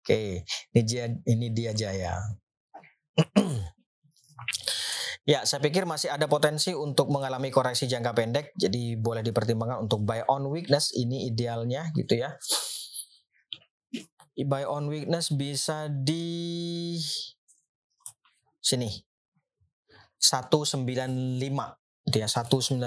Oke, 0.00 0.46
ini 0.46 0.82
dia, 0.86 1.10
ini 1.26 1.50
dia 1.50 1.74
Jaya. 1.74 2.14
Ya, 5.26 5.42
saya 5.42 5.58
pikir 5.58 5.90
masih 5.90 6.06
ada 6.06 6.30
potensi 6.30 6.70
untuk 6.70 7.10
mengalami 7.10 7.50
koreksi 7.50 7.90
jangka 7.90 8.14
pendek, 8.14 8.54
jadi 8.54 8.94
boleh 8.94 9.26
dipertimbangkan 9.26 9.82
untuk 9.82 10.06
buy 10.06 10.22
on 10.30 10.46
weakness 10.46 10.94
ini 10.94 11.26
idealnya 11.26 11.90
gitu 11.98 12.14
ya. 12.22 12.38
Buy 14.44 14.68
on 14.68 14.92
weakness 14.92 15.32
bisa 15.32 15.88
di 15.88 17.00
sini. 18.60 18.92
195 20.20 20.84
dia 22.06 22.30
195 22.30 22.78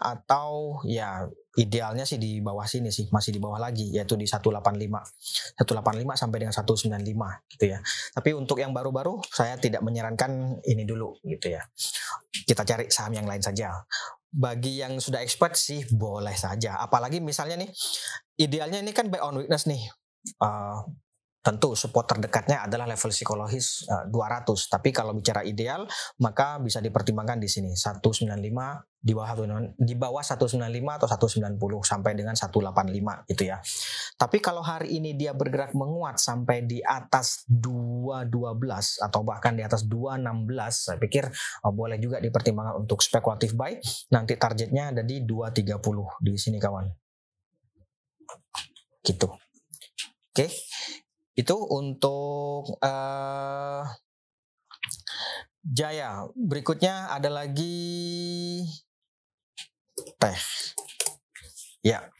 atau 0.00 0.80
ya 0.88 1.28
idealnya 1.60 2.08
sih 2.08 2.16
di 2.16 2.40
bawah 2.40 2.64
sini 2.64 2.88
sih 2.88 3.04
masih 3.12 3.36
di 3.36 3.40
bawah 3.40 3.60
lagi 3.60 3.92
yaitu 3.92 4.16
di 4.16 4.24
185 4.24 4.48
185 5.60 6.16
sampai 6.16 6.38
dengan 6.40 6.54
195 6.56 7.52
gitu 7.52 7.64
ya. 7.68 7.78
Tapi 8.16 8.32
untuk 8.32 8.56
yang 8.56 8.72
baru-baru 8.72 9.20
saya 9.28 9.60
tidak 9.60 9.84
menyarankan 9.84 10.56
ini 10.64 10.88
dulu 10.88 11.20
gitu 11.20 11.52
ya. 11.52 11.68
Kita 12.32 12.64
cari 12.64 12.88
saham 12.88 13.20
yang 13.20 13.28
lain 13.28 13.44
saja. 13.44 13.76
Bagi 14.32 14.80
yang 14.80 15.04
sudah 15.04 15.20
expert 15.20 15.52
sih 15.60 15.84
boleh 15.92 16.32
saja. 16.32 16.80
Apalagi 16.80 17.20
misalnya 17.20 17.60
nih 17.60 17.68
idealnya 18.40 18.80
ini 18.80 18.96
kan 18.96 19.12
buy 19.12 19.20
on 19.20 19.36
weakness 19.44 19.68
nih 19.68 19.84
uh, 20.42 20.80
Tentu 21.46 21.78
support 21.78 22.10
terdekatnya 22.10 22.66
adalah 22.66 22.90
level 22.90 23.14
psikologis 23.14 23.86
uh, 23.86 24.02
eh, 24.02 24.10
200, 24.10 24.50
tapi 24.66 24.90
kalau 24.90 25.14
bicara 25.14 25.46
ideal 25.46 25.86
maka 26.18 26.58
bisa 26.58 26.82
dipertimbangkan 26.82 27.38
di 27.38 27.46
sini 27.46 27.70
195 27.70 28.34
di 28.98 29.14
bawah 29.14 29.30
di 29.78 29.94
bawah 29.94 30.26
195 30.26 30.58
atau 30.66 31.06
190 31.06 31.86
sampai 31.86 32.18
dengan 32.18 32.34
185 32.34 33.30
gitu 33.30 33.42
ya. 33.46 33.62
Tapi 34.18 34.42
kalau 34.42 34.58
hari 34.58 34.98
ini 34.98 35.14
dia 35.14 35.38
bergerak 35.38 35.70
menguat 35.78 36.18
sampai 36.18 36.66
di 36.66 36.82
atas 36.82 37.46
212 37.46 39.06
atau 39.06 39.22
bahkan 39.22 39.54
di 39.54 39.62
atas 39.62 39.86
216, 39.86 40.50
saya 40.74 40.98
pikir 40.98 41.30
oh, 41.62 41.70
boleh 41.70 42.02
juga 42.02 42.18
dipertimbangkan 42.18 42.82
untuk 42.82 42.98
spekulatif 42.98 43.54
buy. 43.54 43.78
Nanti 44.10 44.34
targetnya 44.34 44.90
ada 44.90 45.06
di 45.06 45.22
230 45.22 45.78
di 46.18 46.34
sini 46.34 46.58
kawan. 46.58 46.90
Gitu. 49.06 49.45
Oke. 50.36 50.52
Okay. 50.52 50.52
Itu 51.32 51.56
untuk 51.56 52.76
uh, 52.84 53.88
Jaya. 55.64 56.28
Berikutnya 56.36 57.08
ada 57.08 57.32
lagi 57.32 57.80
teh. 60.20 60.36
Ya. 61.80 62.12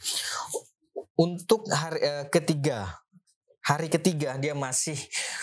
Untuk 1.20 1.68
hari 1.68 2.00
uh, 2.08 2.24
ketiga, 2.32 3.04
hari 3.60 3.92
ketiga 3.92 4.40
dia 4.40 4.56
masih 4.56 4.96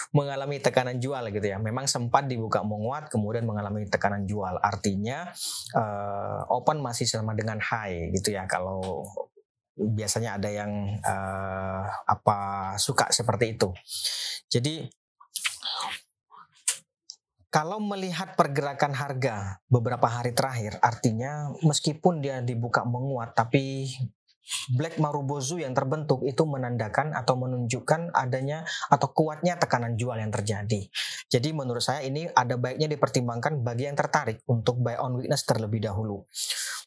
mengalami 0.10 0.58
tekanan 0.58 0.98
jual 0.98 1.30
gitu 1.30 1.46
ya. 1.46 1.62
Memang 1.62 1.86
sempat 1.86 2.26
dibuka 2.26 2.66
menguat 2.66 3.14
kemudian 3.14 3.46
mengalami 3.46 3.86
tekanan 3.86 4.26
jual. 4.26 4.58
Artinya 4.58 5.30
uh, 5.78 6.42
open 6.50 6.82
masih 6.82 7.06
sama 7.06 7.38
dengan 7.38 7.62
high 7.62 8.10
gitu 8.18 8.34
ya. 8.34 8.50
Kalau 8.50 9.06
biasanya 9.74 10.38
ada 10.38 10.50
yang 10.50 10.72
uh, 11.02 11.86
apa 12.06 12.38
suka 12.78 13.10
seperti 13.10 13.58
itu. 13.58 13.70
Jadi 14.50 14.86
kalau 17.54 17.78
melihat 17.78 18.34
pergerakan 18.34 18.98
harga 18.98 19.62
beberapa 19.70 20.10
hari 20.10 20.34
terakhir, 20.34 20.82
artinya 20.82 21.54
meskipun 21.62 22.18
dia 22.18 22.42
dibuka 22.42 22.82
menguat, 22.82 23.38
tapi 23.38 23.94
Black 24.76 25.00
Marubozu 25.00 25.60
yang 25.60 25.72
terbentuk 25.72 26.24
itu 26.28 26.44
menandakan 26.44 27.16
atau 27.16 27.40
menunjukkan 27.40 28.12
adanya 28.12 28.68
atau 28.92 29.12
kuatnya 29.16 29.56
tekanan 29.56 29.96
jual 29.96 30.16
yang 30.20 30.32
terjadi. 30.32 30.88
Jadi 31.32 31.50
menurut 31.56 31.84
saya 31.84 32.04
ini 32.04 32.28
ada 32.32 32.60
baiknya 32.60 32.92
dipertimbangkan 32.92 33.64
bagi 33.64 33.88
yang 33.88 33.96
tertarik 33.96 34.44
untuk 34.52 34.84
buy 34.84 35.00
on 35.00 35.16
weakness 35.20 35.48
terlebih 35.48 35.84
dahulu. 35.84 36.28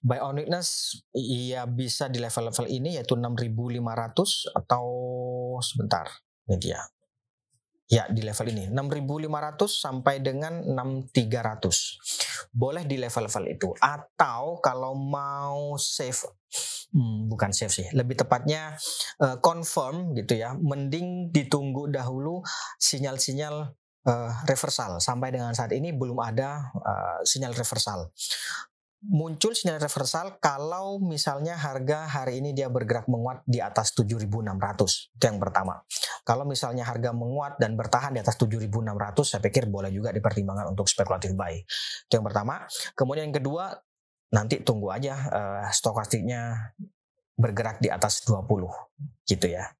Buy 0.05 0.21
on 0.21 0.37
weakness 0.37 1.01
ya 1.17 1.65
bisa 1.65 2.13
di 2.13 2.21
level-level 2.21 2.69
ini 2.69 3.01
yaitu 3.01 3.17
6500 3.17 4.53
atau 4.53 4.87
sebentar. 5.65 6.07
Ini 6.47 6.57
dia. 6.61 6.81
Ya, 7.87 8.03
di 8.11 8.19
level 8.19 8.51
ini 8.51 8.67
6.500 8.75 9.71
sampai 9.71 10.19
dengan 10.19 10.59
6.300. 10.75 12.51
Boleh 12.51 12.83
di 12.83 12.99
level-level 12.99 13.47
itu. 13.47 13.71
Atau 13.79 14.59
kalau 14.59 14.99
mau 14.99 15.79
save 15.79 16.19
hmm, 16.93 17.29
bukan 17.33 17.51
save 17.51 17.73
sih, 17.73 17.87
lebih 17.93 18.17
tepatnya 18.17 18.77
uh, 19.21 19.37
confirm 19.43 20.15
gitu 20.17 20.39
ya. 20.39 20.55
Mending 20.57 21.31
ditunggu 21.35 21.91
dahulu 21.91 22.41
sinyal-sinyal 22.79 23.77
uh, 24.07 24.33
reversal. 24.47 25.03
Sampai 25.03 25.35
dengan 25.35 25.53
saat 25.53 25.75
ini 25.75 25.91
belum 25.91 26.17
ada 26.23 26.71
uh, 26.73 27.19
sinyal 27.27 27.53
reversal. 27.53 28.09
Muncul 29.07 29.55
sinyal 29.55 29.79
reversal 29.79 30.41
kalau 30.43 30.99
misalnya 30.99 31.55
harga 31.55 32.11
hari 32.11 32.43
ini 32.43 32.57
dia 32.57 32.67
bergerak 32.67 33.07
menguat 33.07 33.45
di 33.47 33.63
atas 33.63 33.95
7.600 33.95 34.19
itu 35.15 35.25
yang 35.29 35.39
pertama. 35.39 35.79
Kalau 36.27 36.43
misalnya 36.43 36.83
harga 36.83 37.15
menguat 37.15 37.61
dan 37.61 37.79
bertahan 37.79 38.17
di 38.17 38.25
atas 38.25 38.35
7.600 38.41 38.67
saya 39.23 39.39
pikir 39.45 39.71
boleh 39.71 39.95
juga 39.95 40.11
dipertimbangkan 40.11 40.75
untuk 40.75 40.91
spekulatif 40.91 41.39
buy. 41.39 41.55
Itu 42.09 42.19
yang 42.19 42.27
pertama. 42.27 42.67
Kemudian 42.99 43.31
yang 43.31 43.37
kedua 43.37 43.79
nanti 44.35 44.62
tunggu 44.62 44.90
aja 44.90 45.14
uh, 45.30 45.66
stokastiknya 45.71 46.73
bergerak 47.37 47.78
di 47.78 47.92
atas 47.92 48.25
20 48.25 48.66
gitu 49.28 49.47
ya 49.47 49.71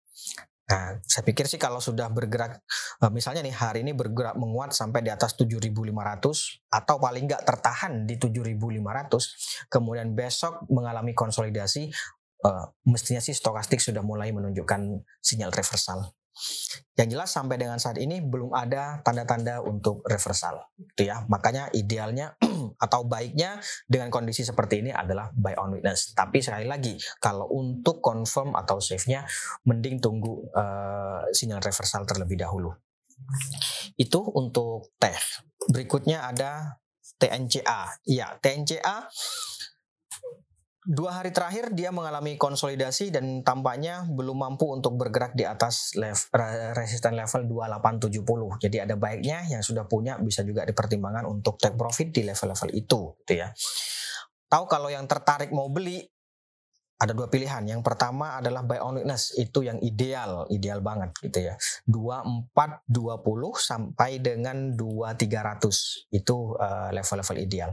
Nah, 0.67 0.99
saya 1.07 1.23
pikir 1.23 1.47
sih 1.47 1.63
kalau 1.63 1.79
sudah 1.79 2.11
bergerak, 2.11 2.59
eh, 2.99 3.11
misalnya 3.15 3.47
nih 3.47 3.55
hari 3.55 3.87
ini 3.87 3.95
bergerak 3.95 4.35
menguat 4.35 4.75
sampai 4.75 4.99
di 4.99 5.15
atas 5.15 5.39
7.500 5.39 6.59
atau 6.67 6.99
paling 6.99 7.31
nggak 7.31 7.47
tertahan 7.47 8.03
di 8.03 8.19
7.500, 8.19 9.31
kemudian 9.71 10.19
besok 10.19 10.67
mengalami 10.67 11.15
konsolidasi, 11.15 11.87
uh, 12.43 12.67
mestinya 12.83 13.23
sih 13.23 13.31
stokastik 13.31 13.79
sudah 13.79 14.03
mulai 14.03 14.35
menunjukkan 14.35 15.07
sinyal 15.23 15.55
reversal. 15.55 16.11
Yang 16.97 17.09
jelas 17.13 17.31
sampai 17.33 17.57
dengan 17.61 17.77
saat 17.77 18.01
ini 18.01 18.25
belum 18.25 18.53
ada 18.57 19.01
tanda-tanda 19.05 19.61
untuk 19.61 20.01
reversal, 20.09 20.73
gitu 20.77 21.09
ya. 21.09 21.25
Makanya 21.29 21.69
idealnya 21.77 22.37
atau 22.85 23.05
baiknya 23.05 23.61
dengan 23.85 24.09
kondisi 24.09 24.45
seperti 24.45 24.81
ini 24.81 24.93
adalah 24.93 25.29
buy 25.33 25.57
on 25.61 25.77
weakness. 25.77 26.17
Tapi 26.17 26.41
sekali 26.41 26.65
lagi, 26.65 26.97
kalau 27.21 27.49
untuk 27.53 28.01
confirm 28.01 28.57
atau 28.57 28.81
save-nya, 28.81 29.29
mending 29.69 30.01
tunggu 30.01 30.49
uh, 30.57 31.29
sinyal 31.33 31.61
reversal 31.61 32.09
terlebih 32.09 32.41
dahulu. 32.41 32.73
Itu 33.97 34.25
untuk 34.37 34.97
teh. 34.97 35.17
Berikutnya 35.69 36.29
ada 36.29 36.81
TNCA. 37.17 38.05
Ya, 38.09 38.37
TNCA 38.41 39.09
Dua 40.87 41.19
hari 41.19 41.35
terakhir 41.35 41.75
dia 41.75 41.91
mengalami 41.91 42.39
konsolidasi 42.39 43.11
dan 43.11 43.43
tampaknya 43.43 44.07
belum 44.07 44.39
mampu 44.39 44.71
untuk 44.71 44.95
bergerak 44.95 45.35
di 45.35 45.43
atas 45.43 45.99
level, 45.99 46.31
resisten 46.79 47.19
level 47.19 47.43
2870. 47.75 48.63
Jadi 48.63 48.77
ada 48.79 48.95
baiknya 48.95 49.43
yang 49.51 49.67
sudah 49.67 49.83
punya 49.91 50.15
bisa 50.23 50.47
juga 50.47 50.63
dipertimbangkan 50.63 51.27
untuk 51.27 51.59
take 51.59 51.75
profit 51.75 52.15
di 52.15 52.23
level-level 52.23 52.71
itu 52.71 53.19
gitu 53.19 53.33
ya. 53.35 53.51
Tahu 54.47 54.65
kalau 54.71 54.87
yang 54.87 55.11
tertarik 55.11 55.51
mau 55.51 55.67
beli 55.67 56.07
ada 56.97 57.13
dua 57.13 57.29
pilihan. 57.29 57.61
Yang 57.69 57.85
pertama 57.85 58.41
adalah 58.41 58.65
buy 58.65 58.81
on 58.81 59.01
weakness, 59.01 59.37
itu 59.37 59.61
yang 59.69 59.77
ideal, 59.85 60.49
ideal 60.49 60.81
banget 60.81 61.13
gitu 61.21 61.53
ya. 61.53 61.55
2420 61.85 62.89
sampai 63.61 64.21
dengan 64.25 64.73
2300 64.73 66.17
itu 66.17 66.37
uh, 66.57 66.89
level-level 66.93 67.37
ideal. 67.37 67.71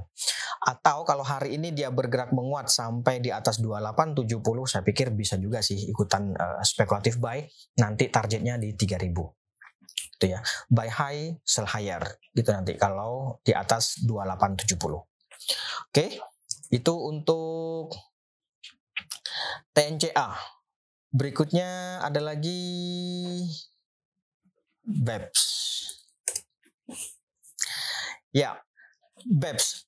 Atau 0.64 1.08
kalau 1.08 1.24
hari 1.24 1.56
ini 1.56 1.72
dia 1.72 1.88
bergerak 1.88 2.36
menguat 2.36 2.68
sampai 2.68 3.24
di 3.24 3.32
atas 3.32 3.64
2870, 3.64 4.44
saya 4.68 4.84
pikir 4.84 5.16
bisa 5.16 5.40
juga 5.40 5.64
sih 5.64 5.88
ikutan 5.88 6.36
uh, 6.36 6.60
spekulatif 6.64 7.16
buy. 7.16 7.40
Nanti 7.80 8.12
targetnya 8.12 8.60
di 8.60 8.76
3000 8.76 9.08
gitu 10.20 10.26
ya. 10.36 10.40
Buy 10.68 10.88
high, 10.92 11.24
sell 11.44 11.68
higher 11.68 12.04
gitu 12.36 12.52
nanti 12.52 12.76
kalau 12.76 13.40
di 13.44 13.56
atas 13.56 14.04
2870. 14.04 15.00
Oke, 15.92 16.06
itu 16.72 16.94
untuk 16.96 17.92
TNCA. 19.74 20.38
Berikutnya 21.14 22.02
ada 22.02 22.20
lagi 22.20 22.62
BEPS. 24.84 25.42
Ya, 28.34 28.58
BEPS 29.30 29.84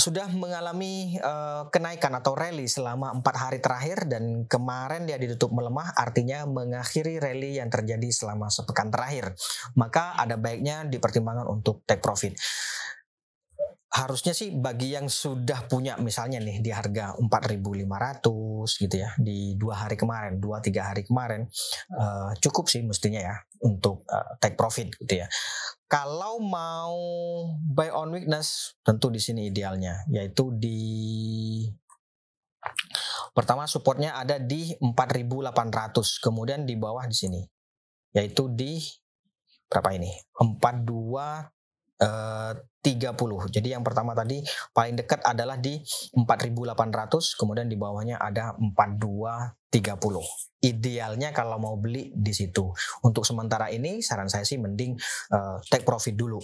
sudah 0.00 0.32
mengalami 0.32 1.20
uh, 1.20 1.68
kenaikan 1.68 2.16
atau 2.16 2.32
rally 2.32 2.64
selama 2.64 3.12
empat 3.12 3.36
hari 3.36 3.58
terakhir 3.60 4.08
dan 4.08 4.48
kemarin 4.48 5.04
dia 5.04 5.20
ditutup 5.20 5.52
melemah 5.52 5.92
artinya 5.92 6.48
mengakhiri 6.48 7.20
rally 7.20 7.60
yang 7.60 7.68
terjadi 7.68 8.08
selama 8.08 8.48
sepekan 8.48 8.88
terakhir 8.88 9.36
maka 9.76 10.16
ada 10.16 10.40
baiknya 10.40 10.88
dipertimbangkan 10.88 11.44
untuk 11.44 11.84
take 11.84 12.00
profit 12.00 12.32
harusnya 13.90 14.30
sih 14.30 14.54
bagi 14.54 14.94
yang 14.94 15.10
sudah 15.10 15.66
punya 15.66 15.98
misalnya 15.98 16.38
nih 16.38 16.62
di 16.62 16.70
harga 16.70 17.18
4.500 17.18 18.86
gitu 18.86 18.94
ya 18.94 19.10
di 19.18 19.58
dua 19.58 19.82
hari 19.82 19.98
kemarin 19.98 20.38
dua 20.38 20.62
tiga 20.62 20.94
hari 20.94 21.02
kemarin 21.02 21.50
uh, 21.98 22.30
cukup 22.38 22.70
sih 22.70 22.86
mestinya 22.86 23.18
ya 23.18 23.34
untuk 23.66 24.06
uh, 24.06 24.38
take 24.38 24.54
profit 24.54 24.94
gitu 24.94 25.26
ya. 25.26 25.28
Kalau 25.90 26.38
mau 26.38 26.94
buy 27.66 27.90
on 27.90 28.14
weakness 28.14 28.78
tentu 28.86 29.10
di 29.10 29.18
sini 29.18 29.50
idealnya 29.50 30.06
yaitu 30.06 30.54
di 30.54 30.78
pertama 33.34 33.66
supportnya 33.66 34.14
ada 34.14 34.38
di 34.38 34.70
4800 34.78 36.22
kemudian 36.22 36.62
di 36.62 36.78
bawah 36.78 37.10
di 37.10 37.16
sini 37.18 37.42
yaitu 38.14 38.46
di 38.54 38.78
berapa 39.66 39.98
ini? 39.98 40.14
42 40.38 42.69
30. 42.80 43.52
Jadi 43.52 43.76
yang 43.76 43.84
pertama 43.84 44.16
tadi 44.16 44.40
paling 44.72 44.96
dekat 44.96 45.20
adalah 45.24 45.60
di 45.60 45.80
4800, 46.16 47.36
kemudian 47.36 47.68
di 47.68 47.76
bawahnya 47.76 48.16
ada 48.16 48.56
4230. 48.56 50.64
Idealnya 50.64 51.36
kalau 51.36 51.60
mau 51.60 51.76
beli 51.76 52.08
di 52.16 52.32
situ. 52.32 52.72
Untuk 53.04 53.28
sementara 53.28 53.68
ini 53.68 54.00
saran 54.00 54.32
saya 54.32 54.48
sih 54.48 54.56
mending 54.56 54.96
uh, 55.32 55.60
take 55.68 55.84
profit 55.84 56.16
dulu. 56.16 56.40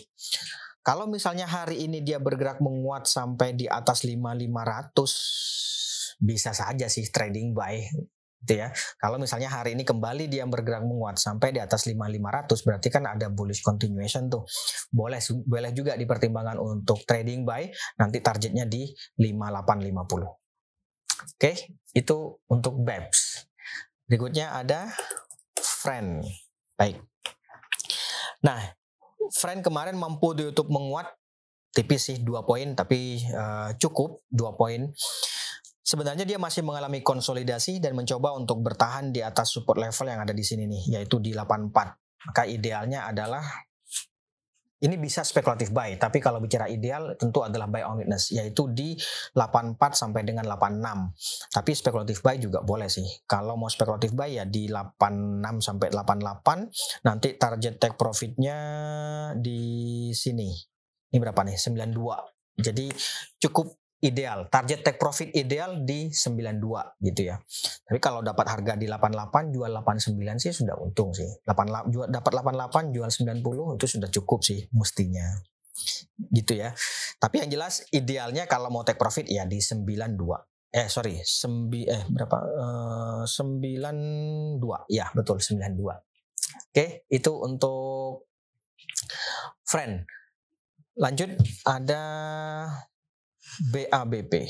Kalau 0.85 1.09
misalnya 1.11 1.51
hari 1.51 1.89
ini 1.89 2.05
dia 2.05 2.21
bergerak 2.23 2.63
menguat 2.63 3.11
sampai 3.11 3.59
di 3.59 3.67
atas 3.67 4.07
5500 4.07 5.67
bisa 6.17 6.57
saja 6.57 6.89
sih 6.89 7.13
trading 7.13 7.53
buy 7.53 7.85
gitu 8.45 8.61
ya. 8.61 8.69
Kalau 9.01 9.17
misalnya 9.17 9.49
hari 9.49 9.73
ini 9.79 9.87
kembali 9.87 10.29
dia 10.29 10.45
bergerak 10.45 10.85
menguat 10.85 11.17
sampai 11.17 11.57
di 11.57 11.61
atas 11.61 11.89
5500 11.89 12.67
berarti 12.67 12.89
kan 12.93 13.05
ada 13.09 13.27
bullish 13.33 13.63
continuation 13.65 14.29
tuh. 14.29 14.45
Boleh 14.93 15.21
boleh 15.47 15.73
juga 15.73 15.97
dipertimbangkan 15.97 16.61
untuk 16.61 17.03
trading 17.09 17.47
buy 17.47 17.69
nanti 18.01 18.21
targetnya 18.21 18.69
di 18.69 18.89
5850. 19.19 20.47
Oke, 21.37 21.53
itu 21.97 22.17
untuk 22.53 22.77
BEPS. 22.85 23.49
Berikutnya 24.07 24.53
ada 24.53 24.93
friend. 25.59 26.23
Baik. 26.77 27.01
Nah, 28.45 28.61
friend 29.33 29.65
kemarin 29.65 29.97
mampu 29.97 30.37
di 30.37 30.47
YouTube 30.47 30.71
menguat 30.71 31.09
tipis 31.75 32.09
sih 32.09 32.17
2 32.25 32.49
poin 32.49 32.73
tapi 32.73 33.21
uh, 33.37 33.77
cukup 33.77 34.25
2 34.33 34.57
poin 34.57 34.81
Sebenarnya 35.87 36.27
dia 36.27 36.35
masih 36.35 36.67
mengalami 36.67 36.99
konsolidasi 36.99 37.79
dan 37.79 37.95
mencoba 37.95 38.35
untuk 38.35 38.59
bertahan 38.59 39.15
di 39.15 39.23
atas 39.23 39.55
support 39.55 39.79
level 39.79 40.11
yang 40.11 40.19
ada 40.19 40.35
di 40.35 40.43
sini 40.43 40.67
nih, 40.67 40.99
yaitu 40.99 41.23
di 41.23 41.31
84. 41.31 41.71
Maka 42.27 42.43
idealnya 42.43 43.07
adalah 43.07 43.47
ini 44.77 44.99
bisa 44.99 45.23
spekulatif 45.23 45.71
buy, 45.71 45.95
tapi 45.95 46.19
kalau 46.21 46.43
bicara 46.43 46.67
ideal 46.67 47.17
tentu 47.17 47.41
adalah 47.41 47.65
buy 47.71 47.87
on 47.87 48.03
witness, 48.03 48.35
yaitu 48.35 48.67
di 48.75 48.99
84 49.33 49.79
sampai 49.95 50.27
dengan 50.27 50.45
86. 50.51 51.55
Tapi 51.55 51.71
spekulatif 51.73 52.19
buy 52.21 52.37
juga 52.43 52.61
boleh 52.67 52.91
sih. 52.91 53.07
Kalau 53.25 53.55
mau 53.55 53.71
spekulatif 53.71 54.11
buy 54.11 54.43
ya 54.43 54.45
di 54.45 54.67
86 54.69 55.63
sampai 55.63 55.89
88, 55.95 57.07
nanti 57.07 57.39
target 57.39 57.79
take 57.79 57.97
profitnya 57.97 58.59
di 59.39 60.11
sini. 60.11 60.51
Ini 61.15 61.17
berapa 61.23 61.47
nih? 61.47 61.57
92. 61.57 62.61
Jadi 62.61 62.91
cukup 63.41 63.86
ideal. 64.07 64.47
Target 64.47 64.81
take 64.87 64.99
profit 65.03 65.35
ideal 65.35 65.83
di 65.83 66.09
92 66.15 67.03
gitu 67.03 67.21
ya. 67.27 67.37
Tapi 67.87 67.99
kalau 67.99 68.23
dapat 68.23 68.47
harga 68.47 68.79
di 68.79 68.87
88 68.87 69.55
jual 69.55 69.71
89 69.83 70.43
sih 70.43 70.53
sudah 70.55 70.79
untung 70.79 71.11
sih. 71.11 71.29
88 71.43 71.93
jual 71.93 72.07
dapat 72.07 72.33
88 72.41 72.95
jual 72.95 73.11
90 73.11 73.77
itu 73.77 73.87
sudah 73.99 74.09
cukup 74.15 74.41
sih 74.47 74.65
mestinya. 74.71 75.27
Gitu 76.31 76.57
ya. 76.57 76.71
Tapi 77.19 77.43
yang 77.43 77.51
jelas 77.51 77.85
idealnya 77.91 78.47
kalau 78.47 78.71
mau 78.71 78.87
take 78.87 78.97
profit 78.97 79.27
ya 79.27 79.45
di 79.45 79.59
92 79.59 80.15
eh 80.77 80.93
sorry 80.93 81.25
sembi 81.25 81.89
eh 81.89 82.05
berapa 82.05 82.37
uh, 82.37 83.25
92 83.25 84.61
ya 84.93 85.09
betul 85.17 85.41
92 85.41 85.73
oke 85.73 86.87
itu 87.09 87.33
untuk 87.33 88.29
friend 89.65 90.05
lanjut 91.01 91.33
ada 91.65 92.03
BABP. 93.61 94.49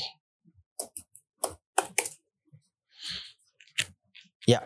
Ya, 4.47 4.63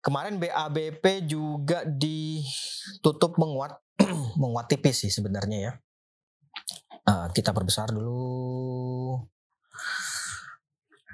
kemarin 0.00 0.40
BABP 0.40 1.28
juga 1.28 1.84
ditutup 1.84 3.36
menguat, 3.36 3.76
menguat 4.40 4.72
tipis 4.72 5.04
sih 5.04 5.12
sebenarnya 5.12 5.58
ya. 5.60 5.72
Uh, 7.02 7.28
kita 7.34 7.52
perbesar 7.52 7.92
dulu. 7.92 9.20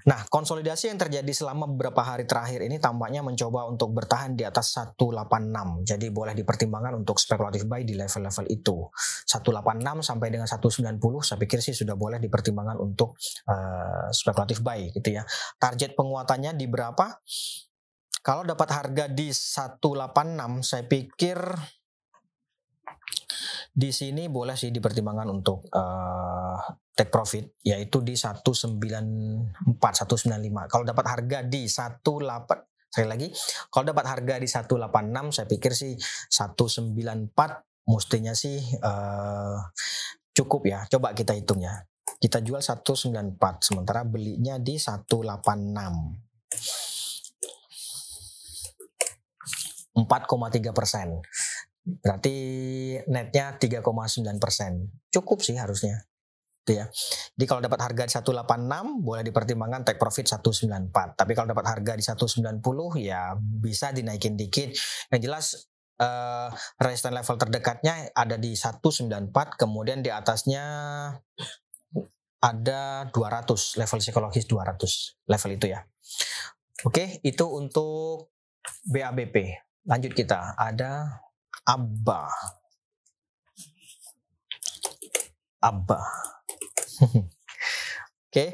Nah, 0.09 0.25
konsolidasi 0.25 0.89
yang 0.89 0.97
terjadi 0.97 1.29
selama 1.37 1.69
beberapa 1.69 2.01
hari 2.01 2.25
terakhir 2.25 2.65
ini 2.65 2.81
tampaknya 2.81 3.21
mencoba 3.21 3.69
untuk 3.69 3.93
bertahan 3.93 4.33
di 4.33 4.41
atas 4.41 4.73
186. 4.97 5.85
Jadi 5.85 6.09
boleh 6.09 6.33
dipertimbangkan 6.33 6.97
untuk 6.97 7.21
spekulatif 7.21 7.69
buy 7.69 7.85
di 7.85 7.93
level-level 7.93 8.49
itu. 8.49 8.89
186 9.29 10.01
sampai 10.01 10.29
dengan 10.33 10.49
190 10.49 10.97
saya 11.21 11.37
pikir 11.37 11.61
sih 11.61 11.77
sudah 11.77 11.93
boleh 11.93 12.17
dipertimbangkan 12.25 12.81
untuk 12.81 13.21
uh, 13.53 14.09
spekulatif 14.09 14.65
buy 14.65 14.89
gitu 14.97 15.13
ya. 15.13 15.29
Target 15.61 15.93
penguatannya 15.93 16.57
di 16.57 16.65
berapa? 16.65 17.21
Kalau 18.25 18.49
dapat 18.49 18.69
harga 18.73 19.13
di 19.13 19.29
186 19.29 19.77
saya 20.65 20.85
pikir 20.89 21.37
di 23.77 23.93
sini 23.93 24.27
boleh 24.33 24.57
sih 24.57 24.73
dipertimbangkan 24.73 25.29
untuk 25.29 25.69
uh, 25.71 26.59
take 26.99 27.15
profit 27.15 27.47
yaitu 27.63 28.03
di 28.03 28.19
194 28.19 28.83
195. 29.79 30.67
Kalau 30.67 30.83
dapat 30.83 31.07
harga 31.07 31.39
di 31.47 31.71
18 31.71 32.03
sekali 32.91 33.07
lagi 33.07 33.29
kalau 33.71 33.85
dapat 33.95 34.05
harga 34.11 34.35
di 34.43 34.49
186 34.51 35.37
saya 35.37 35.47
pikir 35.47 35.73
sih 35.77 35.95
194 35.95 37.31
mestinya 37.87 38.35
sih 38.35 38.59
uh, 38.83 39.63
cukup 40.35 40.67
ya. 40.67 40.83
Coba 40.91 41.15
kita 41.15 41.39
hitung 41.39 41.63
ya. 41.63 41.87
Kita 42.19 42.43
jual 42.43 42.59
194 42.59 43.39
sementara 43.63 44.03
belinya 44.03 44.59
di 44.59 44.75
186. 44.75 45.15
4,3 49.95 50.75
persen. 50.75 51.23
Berarti 52.03 52.37
netnya 53.07 53.55
3,9 53.55 54.43
persen. 54.43 54.91
Cukup 55.15 55.39
sih 55.47 55.55
harusnya. 55.55 56.09
Itu 56.69 56.77
ya. 56.77 56.85
Jadi 57.33 57.47
kalau 57.49 57.65
dapat 57.65 57.81
harga 57.81 58.05
di 58.05 58.13
186 58.13 59.01
boleh 59.01 59.25
dipertimbangkan 59.25 59.89
take 59.89 59.97
profit 59.97 60.29
194. 60.29 61.17
Tapi 61.17 61.33
kalau 61.33 61.49
dapat 61.49 61.65
harga 61.65 61.97
di 61.97 62.05
190 62.05 62.61
ya 63.01 63.33
bisa 63.41 63.89
dinaikin 63.97 64.37
dikit. 64.37 64.77
Yang 65.09 65.21
jelas 65.25 65.47
uh, 65.97 66.53
resistance 66.77 67.17
level 67.17 67.37
terdekatnya 67.41 68.13
ada 68.13 68.37
di 68.37 68.53
194 68.53 69.33
kemudian 69.57 70.05
di 70.05 70.13
atasnya 70.13 70.65
ada 72.39 73.09
200 73.09 73.81
level 73.81 73.99
psikologis 74.05 74.45
200 74.45 75.25
level 75.25 75.51
itu 75.57 75.67
ya. 75.73 75.81
Oke, 76.85 77.25
itu 77.25 77.49
untuk 77.49 78.29
BABP. 78.85 79.57
Lanjut 79.89 80.13
kita 80.13 80.53
ada 80.61 81.25
Abba. 81.65 82.29
Abba. 85.65 86.01
Oke. 87.05 87.27
Okay. 88.31 88.49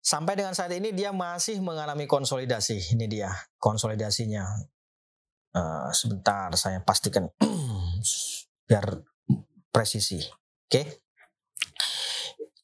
Sampai 0.00 0.34
dengan 0.34 0.56
saat 0.58 0.74
ini 0.74 0.90
dia 0.90 1.14
masih 1.14 1.62
mengalami 1.62 2.10
konsolidasi. 2.10 2.98
Ini 2.98 3.06
dia 3.06 3.30
konsolidasinya. 3.62 4.44
Uh, 5.50 5.90
sebentar 5.90 6.46
saya 6.54 6.78
pastikan 6.78 7.26
biar 8.70 8.86
presisi. 9.70 10.18
Oke. 10.22 10.70
Okay. 10.70 10.86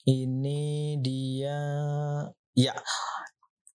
Ini 0.07 1.03
dia 1.03 1.59
ya 2.55 2.75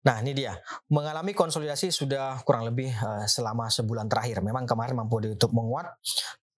Nah 0.01 0.17
ini 0.17 0.33
dia, 0.33 0.57
mengalami 0.89 1.29
konsolidasi 1.37 1.93
sudah 1.93 2.41
kurang 2.41 2.65
lebih 2.65 2.89
uh, 2.89 3.29
selama 3.29 3.69
sebulan 3.69 4.09
terakhir. 4.09 4.41
Memang 4.41 4.65
kemarin 4.65 4.97
mampu 4.97 5.21
ditutup 5.21 5.53
menguat 5.53 5.93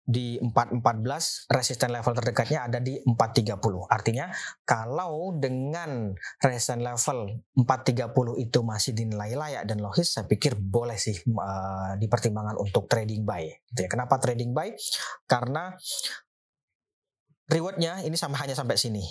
di 0.01 0.41
414, 0.41 1.47
resisten 1.53 1.93
level 1.93 2.13
terdekatnya 2.17 2.67
ada 2.67 2.79
di 2.81 2.97
430. 3.05 3.87
Artinya 3.87 4.27
kalau 4.65 5.37
dengan 5.37 6.11
resisten 6.41 6.81
level 6.81 7.45
430 7.55 8.43
itu 8.43 8.59
masih 8.65 8.91
dinilai 8.97 9.31
layak 9.37 9.63
dan 9.69 9.79
logis, 9.79 10.11
saya 10.17 10.25
pikir 10.25 10.57
boleh 10.57 10.97
sih 10.97 11.15
uh, 11.31 11.95
dipertimbangkan 12.01 12.57
untuk 12.57 12.89
trading 12.89 13.23
buy. 13.23 13.45
Gitu 13.71 13.85
ya. 13.85 13.89
Kenapa 13.89 14.17
trading 14.17 14.51
buy? 14.51 14.73
Karena 15.29 15.77
rewardnya 17.51 18.01
ini 18.01 18.15
sama 18.15 18.39
hanya 18.39 18.55
sampai 18.55 18.79
sini 18.79 19.03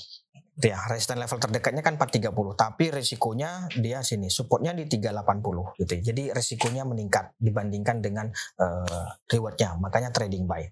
ya 0.61 0.79
resistance 0.93 1.21
level 1.25 1.41
terdekatnya 1.41 1.81
kan 1.81 1.97
430 1.97 2.35
tapi 2.59 2.93
risikonya 2.93 3.71
dia 3.81 4.05
sini 4.05 4.29
supportnya 4.29 4.77
di 4.77 4.85
380 4.85 5.81
gitu 5.81 5.93
ya. 5.97 6.03
jadi 6.13 6.23
risikonya 6.37 6.85
meningkat 6.85 7.33
dibandingkan 7.41 8.05
dengan 8.05 8.29
uh, 8.61 9.09
rewardnya 9.31 9.81
makanya 9.81 10.13
trading 10.13 10.45
buy. 10.45 10.69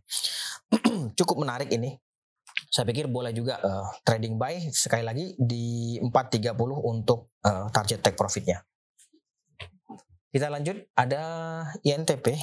Cukup 1.19 1.41
menarik 1.41 1.73
ini. 1.73 1.97
Saya 2.69 2.85
pikir 2.85 3.09
boleh 3.09 3.33
juga 3.33 3.57
uh, 3.63 3.87
trading 4.05 4.37
buy 4.37 4.69
sekali 4.75 5.07
lagi 5.07 5.33
di 5.39 5.97
430 6.03 6.53
untuk 6.85 7.33
uh, 7.47 7.71
target 7.73 8.03
take 8.03 8.19
profitnya. 8.19 8.61
Kita 10.29 10.53
lanjut 10.53 10.77
ada 10.93 11.23
INTP 11.81 12.37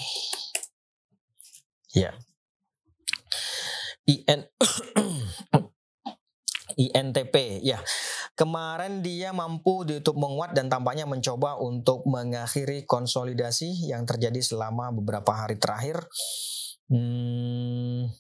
ya. 1.94 2.16
IN 4.06 4.46
INTP 6.76 7.64
ya 7.64 7.80
kemarin 8.36 9.00
dia 9.00 9.32
mampu 9.32 9.88
ditutup 9.88 10.20
menguat 10.20 10.54
dan 10.54 10.68
tampaknya 10.68 11.08
mencoba 11.08 11.58
untuk 11.60 12.04
mengakhiri 12.08 12.84
konsolidasi 12.84 13.90
yang 13.90 14.04
terjadi 14.04 14.40
selama 14.44 14.92
beberapa 14.92 15.32
hari 15.34 15.58
terakhir 15.58 16.04
hmm, 16.92 18.12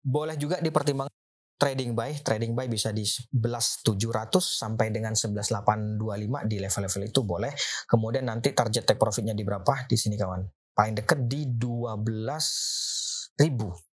boleh 0.00 0.36
juga 0.40 0.56
dipertimbangkan 0.60 1.12
trading 1.60 1.92
buy, 1.92 2.16
trading 2.24 2.56
buy 2.56 2.72
bisa 2.72 2.88
di 2.88 3.04
11.700 3.04 3.92
sampai 4.40 4.88
dengan 4.88 5.12
11.825 5.12 6.48
di 6.48 6.56
level-level 6.56 7.02
itu 7.04 7.20
boleh. 7.20 7.52
Kemudian 7.84 8.24
nanti 8.24 8.56
target 8.56 8.88
take 8.88 8.96
profitnya 8.96 9.36
di 9.36 9.44
berapa? 9.44 9.84
Di 9.84 10.00
sini 10.00 10.16
kawan. 10.16 10.40
Paling 10.72 10.96
dekat 10.96 11.28
di 11.28 11.44
12.000. 11.44 13.89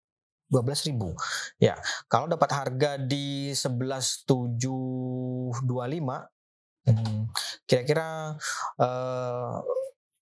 12.000. 0.54 0.94
Ya, 1.58 1.74
kalau 2.06 2.30
dapat 2.30 2.54
harga 2.54 3.02
di 3.02 3.50
11.725 3.58 5.58
hmm, 6.86 7.22
kira-kira 7.66 8.38
uh, 8.78 9.58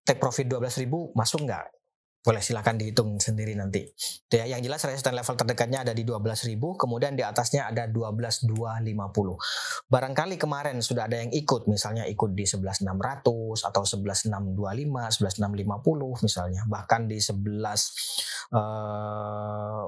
take 0.08 0.24
profit 0.24 0.48
12.000 0.48 0.88
masuk 1.12 1.44
nggak? 1.44 1.81
Boleh 2.22 2.38
silahkan 2.38 2.78
dihitung 2.78 3.18
sendiri 3.18 3.58
nanti. 3.58 3.82
Ya, 4.30 4.46
yang 4.46 4.62
jelas 4.62 4.86
resisten 4.86 5.18
level 5.18 5.34
terdekatnya 5.34 5.82
ada 5.82 5.98
di 5.98 6.06
12.000, 6.06 6.54
kemudian 6.78 7.18
di 7.18 7.26
atasnya 7.26 7.66
ada 7.66 7.90
12.250. 7.90 9.90
Barangkali 9.90 10.38
kemarin 10.38 10.78
sudah 10.86 11.10
ada 11.10 11.18
yang 11.18 11.34
ikut, 11.34 11.66
misalnya 11.66 12.06
ikut 12.06 12.38
di 12.38 12.46
11.600 12.46 13.66
atau 13.66 13.82
11.625, 13.82 14.30
11.650 14.30 16.22
misalnya, 16.22 16.62
bahkan 16.70 17.10
di 17.10 17.18
11 17.18 18.54
eh, 18.54 19.82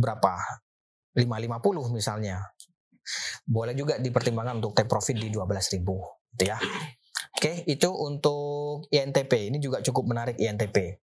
berapa? 0.00 0.64
550 1.14 1.86
misalnya. 1.92 2.40
Boleh 3.44 3.76
juga 3.76 4.00
dipertimbangkan 4.00 4.64
untuk 4.64 4.72
take 4.72 4.88
profit 4.88 5.20
di 5.20 5.28
12.000, 5.28 5.84
gitu 6.32 6.44
ya. 6.48 6.56
Oke, 7.34 7.66
itu 7.68 7.90
untuk 7.92 8.88
INTP. 8.88 9.52
Ini 9.52 9.60
juga 9.60 9.84
cukup 9.84 10.08
menarik 10.08 10.40
INTP. 10.40 11.04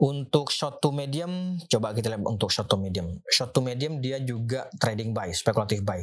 Untuk 0.00 0.48
short 0.48 0.80
to 0.80 0.96
medium, 0.96 1.60
coba 1.68 1.92
kita 1.92 2.08
lihat 2.08 2.24
untuk 2.24 2.48
short 2.48 2.72
to 2.72 2.80
medium. 2.80 3.20
Short 3.28 3.52
to 3.52 3.60
medium 3.60 4.00
dia 4.00 4.16
juga 4.16 4.64
trading 4.80 5.12
buy, 5.12 5.28
spekulatif 5.36 5.84
buy. 5.84 6.00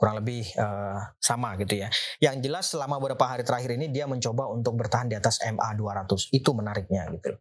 Kurang 0.00 0.24
lebih 0.24 0.48
uh, 0.56 0.96
sama 1.20 1.60
gitu 1.60 1.76
ya. 1.76 1.92
Yang 2.24 2.48
jelas 2.48 2.64
selama 2.72 2.96
beberapa 2.96 3.28
hari 3.28 3.44
terakhir 3.44 3.76
ini 3.76 3.92
dia 3.92 4.08
mencoba 4.08 4.48
untuk 4.48 4.80
bertahan 4.80 5.12
di 5.12 5.14
atas 5.14 5.44
MA 5.44 5.76
200. 5.76 6.32
Itu 6.32 6.56
menariknya 6.56 7.04
gitu. 7.12 7.36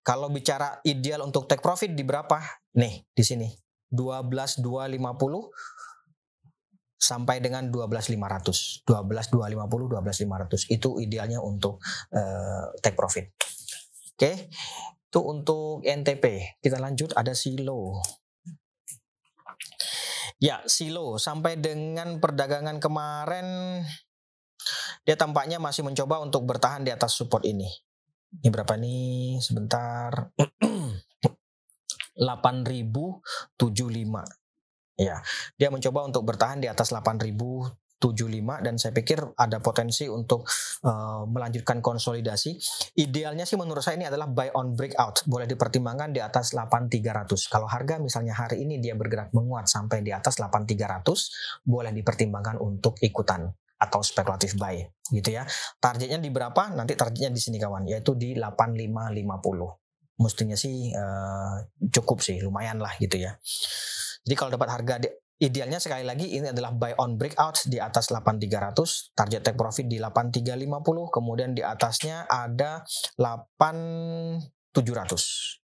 Kalau 0.00 0.32
bicara 0.32 0.80
ideal 0.88 1.20
untuk 1.20 1.44
take 1.44 1.60
profit 1.60 1.92
di 1.92 2.00
berapa? 2.00 2.40
Nih, 2.80 3.04
di 3.12 3.20
sini. 3.20 3.52
12250 3.92 4.96
sampai 6.96 7.44
dengan 7.44 7.68
12500. 7.68 8.80
12250 8.88 9.92
12500 9.92 10.72
itu 10.72 10.88
idealnya 11.04 11.44
untuk 11.44 11.84
uh, 12.16 12.72
take 12.80 12.96
profit. 12.96 13.35
Oke, 14.16 14.48
itu 15.12 15.20
untuk 15.20 15.84
NTP. 15.84 16.56
Kita 16.64 16.80
lanjut 16.80 17.12
ada 17.12 17.36
silo. 17.36 18.00
Ya, 20.40 20.64
silo 20.64 21.20
sampai 21.20 21.60
dengan 21.60 22.16
perdagangan 22.16 22.80
kemarin 22.80 23.44
dia 25.04 25.20
tampaknya 25.20 25.60
masih 25.60 25.84
mencoba 25.84 26.24
untuk 26.24 26.48
bertahan 26.48 26.80
di 26.80 26.96
atas 26.96 27.12
support 27.12 27.44
ini. 27.44 27.68
Ini 28.40 28.48
berapa 28.48 28.72
nih? 28.80 29.36
Sebentar. 29.44 30.32
8075. 32.16 33.20
Ya, 34.96 35.20
dia 35.60 35.68
mencoba 35.68 36.08
untuk 36.08 36.24
bertahan 36.24 36.64
di 36.64 36.72
atas 36.72 36.88
8000 36.88 37.36
75 37.96 38.60
dan 38.60 38.74
saya 38.76 38.92
pikir 38.92 39.18
ada 39.40 39.56
potensi 39.64 40.04
untuk 40.04 40.44
uh, 40.84 41.24
melanjutkan 41.24 41.80
konsolidasi. 41.80 42.60
Idealnya 43.00 43.48
sih 43.48 43.56
menurut 43.56 43.80
saya 43.80 43.96
ini 43.96 44.06
adalah 44.06 44.28
buy 44.28 44.52
on 44.52 44.76
breakout. 44.76 45.24
Boleh 45.24 45.48
dipertimbangkan 45.48 46.12
di 46.12 46.20
atas 46.20 46.52
8300. 46.52 47.48
Kalau 47.48 47.64
harga 47.64 47.96
misalnya 47.96 48.36
hari 48.36 48.68
ini 48.68 48.78
dia 48.84 48.92
bergerak 48.92 49.32
menguat 49.32 49.64
sampai 49.64 50.04
di 50.04 50.12
atas 50.12 50.36
8300, 50.36 51.64
boleh 51.64 51.92
dipertimbangkan 51.96 52.60
untuk 52.60 53.00
ikutan 53.00 53.48
atau 53.76 54.00
spekulatif 54.00 54.56
buy 54.56 54.80
gitu 55.12 55.32
ya. 55.32 55.48
Targetnya 55.80 56.20
di 56.20 56.28
berapa? 56.28 56.72
Nanti 56.72 56.96
targetnya 56.96 57.32
di 57.32 57.40
sini 57.40 57.56
kawan, 57.56 57.88
yaitu 57.88 58.12
di 58.16 58.36
8550. 58.36 60.20
Mestinya 60.20 60.56
sih 60.56 60.92
uh, 60.96 61.60
cukup 61.92 62.24
sih, 62.24 62.40
lumayan 62.40 62.80
lah 62.80 62.92
gitu 62.96 63.20
ya. 63.20 63.36
Jadi 64.26 64.34
kalau 64.34 64.50
dapat 64.56 64.68
harga 64.72 64.94
di 65.04 65.08
Idealnya 65.36 65.76
sekali 65.76 66.00
lagi 66.00 66.32
ini 66.32 66.48
adalah 66.48 66.72
buy 66.72 66.96
on 66.96 67.20
breakout 67.20 67.68
di 67.68 67.76
atas 67.76 68.08
8300, 68.08 69.12
target 69.12 69.44
take 69.44 69.60
profit 69.60 69.84
di 69.84 70.00
8350, 70.00 71.12
kemudian 71.12 71.52
di 71.52 71.60
atasnya 71.60 72.24
ada 72.24 72.80
8700. 73.20 75.60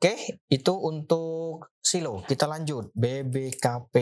Oke, 0.00 0.40
itu 0.48 0.72
untuk 0.80 1.76
silo. 1.76 2.24
Kita 2.24 2.48
lanjut 2.48 2.88
BBKP. 2.96 3.96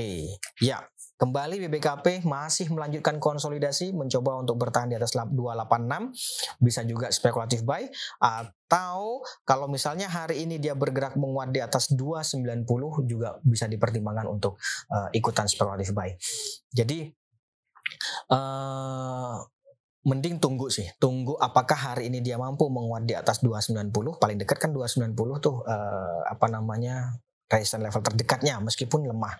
Ya, 0.63 0.79
Kembali 1.19 1.67
BBKP 1.67 2.23
masih 2.23 2.71
melanjutkan 2.71 3.19
konsolidasi, 3.19 3.91
mencoba 3.91 4.39
untuk 4.39 4.55
bertahan 4.55 4.87
di 4.87 4.95
atas 4.95 5.19
286, 5.19 6.15
bisa 6.63 6.87
juga 6.87 7.11
spekulatif 7.11 7.67
buy, 7.67 7.91
atau 8.23 9.19
kalau 9.43 9.67
misalnya 9.67 10.07
hari 10.07 10.47
ini 10.47 10.63
dia 10.63 10.79
bergerak 10.79 11.19
menguat 11.19 11.51
di 11.51 11.59
atas 11.59 11.91
290 11.91 12.63
juga 13.11 13.35
bisa 13.43 13.67
dipertimbangkan 13.67 14.31
untuk 14.31 14.63
uh, 14.95 15.11
ikutan 15.11 15.51
spekulatif 15.51 15.91
buy. 15.91 16.15
Jadi 16.71 17.11
uh, 18.31 19.43
mending 20.07 20.39
tunggu 20.39 20.71
sih, 20.71 20.87
tunggu 21.03 21.35
apakah 21.35 21.99
hari 21.99 22.15
ini 22.15 22.23
dia 22.23 22.39
mampu 22.39 22.71
menguat 22.71 23.11
di 23.11 23.19
atas 23.19 23.43
290, 23.43 23.91
paling 24.23 24.39
dekat 24.39 24.63
kan 24.63 24.71
290 24.71 25.19
tuh 25.43 25.67
uh, 25.67 26.23
apa 26.31 26.47
namanya 26.47 27.19
resistance 27.49 27.81
level 27.81 28.03
terdekatnya 28.05 28.61
meskipun 28.61 29.09
lemah. 29.09 29.35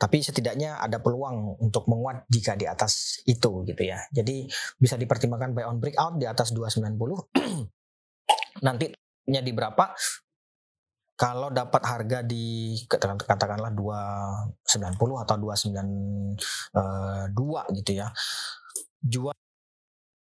Tapi 0.00 0.24
setidaknya 0.24 0.80
ada 0.80 0.98
peluang 1.04 1.60
untuk 1.60 1.84
menguat 1.86 2.24
jika 2.32 2.56
di 2.56 2.64
atas 2.64 3.20
itu 3.28 3.62
gitu 3.68 3.82
ya. 3.84 4.00
Jadi 4.08 4.48
bisa 4.80 4.96
dipertimbangkan 4.96 5.52
buy 5.52 5.68
on 5.68 5.76
breakout 5.76 6.16
di 6.16 6.24
atas 6.24 6.56
290. 6.56 6.96
Nantinya 8.66 9.40
di 9.44 9.52
berapa? 9.52 9.92
Kalau 11.16 11.48
dapat 11.48 11.80
harga 11.80 12.20
di 12.20 12.76
katakanlah 12.84 13.72
290 13.72 15.24
atau 15.24 15.36
292 15.40 16.36
eh, 16.76 17.64
gitu 17.80 17.90
ya. 17.96 18.08
Jual 19.00 19.36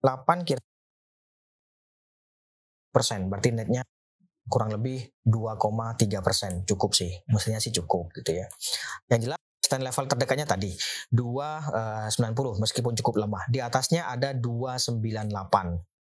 8 0.03 0.47
kira 0.47 0.63
persen 2.91 3.31
berarti 3.31 3.55
netnya 3.55 3.87
kurang 4.47 4.73
lebih 4.73 5.11
2,3 5.27 6.25
persen. 6.25 6.53
Cukup 6.65 6.97
sih. 6.97 7.11
Mestinya 7.29 7.61
sih 7.61 7.75
cukup 7.75 8.13
gitu 8.17 8.41
ya. 8.41 8.47
Yang 9.13 9.31
jelas 9.31 9.41
stand 9.61 9.87
level 9.87 10.07
terdekatnya 10.11 10.47
tadi 10.51 10.75
290 11.13 11.15
uh, 11.71 12.57
meskipun 12.59 12.93
cukup 13.03 13.15
lemah. 13.27 13.45
Di 13.51 13.61
atasnya 13.63 14.09
ada 14.09 14.35
298 14.35 15.31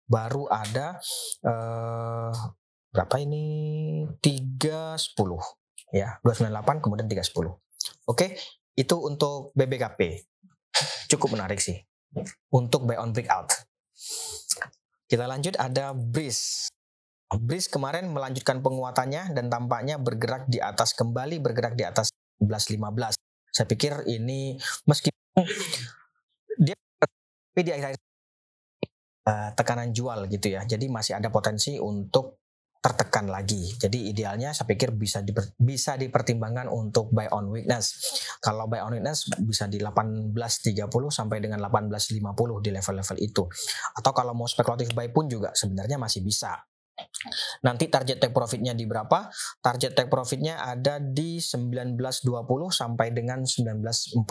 baru 0.10 0.50
ada 0.50 0.98
uh, 1.46 2.34
berapa 2.90 3.16
ini? 3.22 3.46
310 4.18 5.14
ya 5.94 6.18
298 6.22 6.86
kemudian 6.86 7.10
310 7.10 7.50
oke 8.10 8.28
itu 8.78 8.96
untuk 8.98 9.54
BBKP 9.54 10.30
cukup 11.10 11.36
menarik 11.36 11.60
sih. 11.60 11.78
Untuk 12.54 12.86
buy 12.86 12.98
on 13.02 13.12
breakout. 13.12 13.50
Kita 15.10 15.26
lanjut 15.26 15.58
ada 15.58 15.92
BRIS 15.94 16.70
BRIS 17.38 17.70
kemarin 17.70 18.10
melanjutkan 18.10 18.66
penguatannya 18.66 19.38
dan 19.38 19.54
tampaknya 19.54 20.02
bergerak 20.02 20.50
di 20.50 20.58
atas 20.58 20.98
kembali 20.98 21.38
bergerak 21.38 21.78
di 21.78 21.86
atas 21.86 22.10
11.15. 22.42 23.14
Saya 23.54 23.68
pikir 23.70 23.94
ini 24.10 24.58
meskipun 24.90 25.46
dia 26.58 26.74
tapi 26.98 27.62
di 27.62 27.72
akhir 27.76 28.02
uh, 29.30 29.50
tekanan 29.54 29.94
jual 29.94 30.26
gitu 30.26 30.58
ya. 30.58 30.66
Jadi 30.66 30.90
masih 30.90 31.22
ada 31.22 31.30
potensi 31.30 31.78
untuk 31.78 32.42
tertekan 32.80 33.28
lagi. 33.28 33.76
Jadi 33.76 34.10
idealnya 34.10 34.56
saya 34.56 34.64
pikir 34.72 34.96
bisa 34.96 35.20
diper, 35.20 35.52
bisa 35.60 36.00
dipertimbangkan 36.00 36.72
untuk 36.72 37.12
buy 37.12 37.28
on 37.36 37.52
weakness. 37.52 37.92
Kalau 38.40 38.72
buy 38.72 38.80
on 38.80 38.96
weakness 38.96 39.28
bisa 39.44 39.68
di 39.68 39.84
18.30 39.84 40.32
sampai 41.12 41.38
dengan 41.44 41.60
18.50 41.68 42.64
di 42.64 42.70
level-level 42.72 43.18
itu. 43.20 43.44
Atau 44.00 44.12
kalau 44.16 44.32
mau 44.32 44.48
spekulatif 44.48 44.96
buy 44.96 45.12
pun 45.12 45.28
juga 45.28 45.52
sebenarnya 45.52 46.00
masih 46.00 46.24
bisa. 46.24 46.56
Nanti 47.66 47.92
target 47.92 48.20
take 48.20 48.36
profitnya 48.36 48.72
di 48.72 48.88
berapa? 48.88 49.30
Target 49.60 49.96
take 49.96 50.12
profitnya 50.12 50.64
ada 50.64 51.00
di 51.00 51.40
1920 51.42 52.26
sampai 52.72 53.12
dengan 53.12 53.44
1945. 53.44 54.24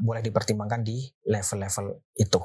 Boleh 0.00 0.22
dipertimbangkan 0.24 0.80
di 0.84 1.04
level-level 1.28 1.86
itu. 2.16 2.40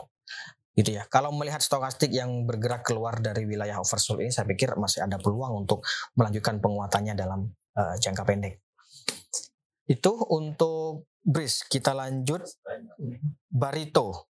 gitu 0.76 0.92
ya. 0.92 1.08
Kalau 1.08 1.32
melihat 1.32 1.64
stokastik 1.64 2.12
yang 2.12 2.44
bergerak 2.44 2.84
keluar 2.84 3.24
dari 3.24 3.48
wilayah 3.48 3.80
oversold 3.80 4.20
ini, 4.20 4.28
saya 4.28 4.44
pikir 4.44 4.76
masih 4.76 5.08
ada 5.08 5.16
peluang 5.16 5.64
untuk 5.64 5.80
melanjutkan 6.20 6.60
penguatannya 6.60 7.16
dalam 7.16 7.48
uh, 7.80 7.96
jangka 7.96 8.28
pendek. 8.28 8.60
Itu 9.88 10.20
untuk 10.36 11.08
Bris. 11.26 11.66
Kita 11.66 11.96
lanjut 11.96 12.46
Barito. 13.50 14.30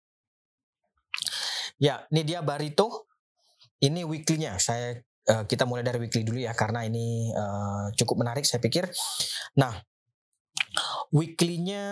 Ya, 1.75 2.07
ini 2.09 2.21
dia 2.23 2.39
Barito. 2.41 3.09
Ini 3.79 4.03
weekly-nya. 4.03 4.59
Saya 4.59 4.99
uh, 5.29 5.43
kita 5.45 5.63
mulai 5.69 5.85
dari 5.85 6.01
weekly 6.01 6.25
dulu 6.25 6.41
ya 6.41 6.51
karena 6.57 6.83
ini 6.83 7.29
uh, 7.31 7.93
cukup 7.93 8.25
menarik 8.25 8.43
saya 8.43 8.59
pikir. 8.59 8.89
Nah, 9.61 9.77
weekly-nya 11.13 11.85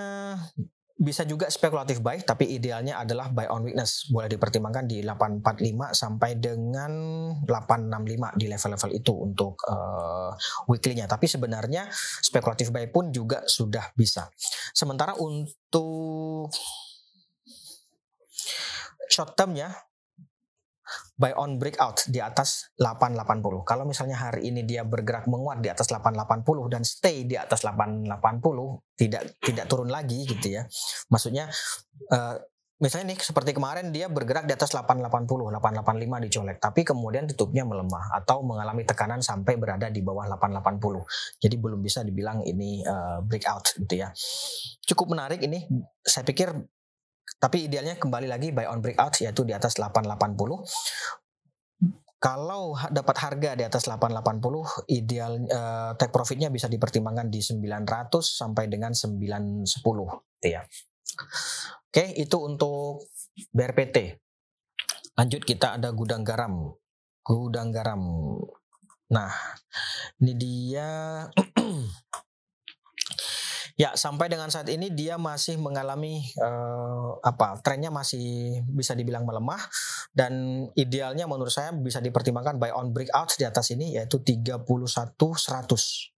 bisa 0.98 1.22
juga 1.30 1.46
spekulatif 1.46 2.02
buy 2.02 2.26
tapi 2.26 2.58
idealnya 2.58 2.98
adalah 2.98 3.30
buy 3.30 3.46
on 3.54 3.62
weakness. 3.62 4.10
Boleh 4.10 4.34
dipertimbangkan 4.34 4.90
di 4.90 5.06
845 5.06 5.94
sampai 5.94 6.42
dengan 6.42 6.92
865 7.46 8.42
di 8.42 8.46
level-level 8.50 8.92
itu 8.98 9.14
untuk 9.14 9.54
uh, 9.70 10.34
weekly-nya. 10.66 11.06
Tapi 11.06 11.30
sebenarnya 11.30 11.86
spekulatif 12.26 12.74
buy 12.74 12.90
pun 12.90 13.14
juga 13.14 13.46
sudah 13.46 13.94
bisa. 13.94 14.26
Sementara 14.74 15.14
untuk 15.22 16.50
short 19.08 19.38
term 19.38 19.54
ya 19.56 19.70
buy 21.18 21.34
on 21.34 21.58
breakout 21.58 22.06
di 22.08 22.22
atas 22.22 22.70
880. 22.78 23.66
Kalau 23.66 23.84
misalnya 23.90 24.22
hari 24.22 24.54
ini 24.54 24.62
dia 24.62 24.86
bergerak 24.86 25.26
menguat 25.26 25.66
di 25.66 25.74
atas 25.74 25.90
880 25.90 26.46
dan 26.70 26.86
stay 26.86 27.26
di 27.26 27.34
atas 27.34 27.66
880, 27.66 28.14
tidak 28.94 29.42
tidak 29.42 29.66
turun 29.66 29.90
lagi 29.90 30.30
gitu 30.30 30.62
ya. 30.62 30.70
Maksudnya 31.10 31.50
uh, 32.14 32.38
misalnya 32.78 33.18
nih 33.18 33.20
seperti 33.26 33.58
kemarin 33.58 33.90
dia 33.90 34.06
bergerak 34.14 34.46
di 34.46 34.54
atas 34.54 34.70
880, 34.78 35.10
885 35.58 36.26
dicolek, 36.30 36.58
tapi 36.62 36.86
kemudian 36.86 37.26
tutupnya 37.26 37.66
melemah 37.66 38.14
atau 38.22 38.46
mengalami 38.46 38.86
tekanan 38.86 39.26
sampai 39.26 39.58
berada 39.58 39.90
di 39.90 40.06
bawah 40.06 40.30
880. 40.38 41.42
Jadi 41.42 41.56
belum 41.58 41.82
bisa 41.82 42.06
dibilang 42.06 42.46
ini 42.46 42.86
uh, 42.86 43.26
breakout 43.26 43.74
gitu 43.82 44.06
ya. 44.06 44.14
Cukup 44.86 45.18
menarik 45.18 45.42
ini, 45.42 45.66
saya 46.06 46.22
pikir 46.22 46.77
tapi 47.36 47.68
idealnya 47.68 48.00
kembali 48.00 48.32
lagi 48.32 48.56
buy 48.56 48.72
on 48.72 48.80
breakout 48.80 49.20
yaitu 49.20 49.44
di 49.44 49.52
atas 49.52 49.76
880. 49.76 50.16
Kalau 52.18 52.74
dapat 52.90 53.16
harga 53.22 53.54
di 53.54 53.62
atas 53.62 53.86
880, 53.86 54.90
ideal 54.90 55.38
uh, 55.54 55.94
take 55.94 56.10
profitnya 56.10 56.50
bisa 56.50 56.66
dipertimbangkan 56.66 57.30
di 57.30 57.46
900 57.46 58.10
sampai 58.26 58.66
dengan 58.66 58.90
910 58.90 59.70
gitu 59.70 60.48
ya. 60.50 60.66
Oke, 61.88 62.18
itu 62.18 62.38
untuk 62.42 63.06
BRPT. 63.54 64.18
Lanjut 65.14 65.46
kita 65.46 65.78
ada 65.78 65.94
gudang 65.94 66.26
garam. 66.26 66.74
Gudang 67.22 67.70
garam. 67.70 68.02
Nah, 69.14 69.32
ini 70.18 70.34
dia 70.34 70.90
Ya, 73.78 73.94
sampai 73.94 74.26
dengan 74.26 74.50
saat 74.50 74.66
ini 74.74 74.90
dia 74.90 75.22
masih 75.22 75.62
mengalami 75.62 76.26
uh, 76.42 77.22
apa? 77.22 77.62
Trennya 77.62 77.94
masih 77.94 78.58
bisa 78.66 78.98
dibilang 78.98 79.22
melemah 79.22 79.62
dan 80.18 80.66
idealnya 80.74 81.30
menurut 81.30 81.54
saya 81.54 81.70
bisa 81.78 82.02
dipertimbangkan 82.02 82.58
buy 82.58 82.74
on 82.74 82.90
breakout 82.90 83.38
di 83.38 83.46
atas 83.46 83.70
ini 83.78 83.94
yaitu 83.94 84.18
31 84.26 84.66
100 84.66 86.18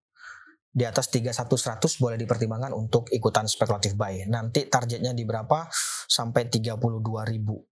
di 0.72 0.84
atas 0.88 1.12
31 1.12 1.36
100 1.36 2.00
boleh 2.00 2.16
dipertimbangkan 2.16 2.72
untuk 2.72 3.12
ikutan 3.12 3.44
spekulatif 3.44 4.00
buy. 4.00 4.24
Nanti 4.32 4.72
targetnya 4.72 5.12
di 5.12 5.28
berapa? 5.28 5.68
Sampai 6.08 6.48
32 6.48 6.80
ribu 7.28 7.69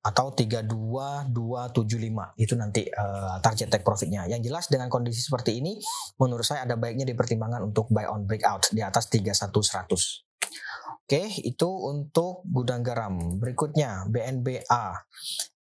atau 0.00 0.32
32275 0.32 2.40
itu 2.40 2.54
nanti 2.56 2.88
uh, 2.88 3.36
target 3.44 3.68
take 3.68 3.84
profitnya. 3.84 4.24
Yang 4.24 4.48
jelas 4.48 4.64
dengan 4.72 4.88
kondisi 4.88 5.20
seperti 5.20 5.60
ini 5.60 5.76
menurut 6.16 6.44
saya 6.44 6.64
ada 6.64 6.80
baiknya 6.80 7.04
dipertimbangkan 7.04 7.68
untuk 7.68 7.92
buy 7.92 8.08
on 8.08 8.24
breakout 8.24 8.72
di 8.72 8.80
atas 8.80 9.12
31100. 9.12 10.24
Oke, 11.10 11.26
itu 11.42 11.66
untuk 11.66 12.46
gudang 12.46 12.86
garam. 12.86 13.18
Berikutnya 13.42 14.06
BNBA. 14.06 14.86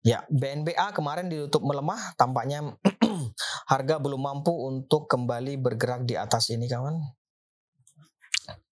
Ya, 0.06 0.22
BNBA 0.30 0.94
kemarin 0.94 1.28
ditutup 1.28 1.66
melemah, 1.66 2.14
tampaknya 2.16 2.78
harga 3.74 3.96
belum 3.98 4.22
mampu 4.24 4.54
untuk 4.54 5.10
kembali 5.10 5.58
bergerak 5.58 6.06
di 6.06 6.16
atas 6.16 6.54
ini 6.54 6.70
kawan. 6.70 7.02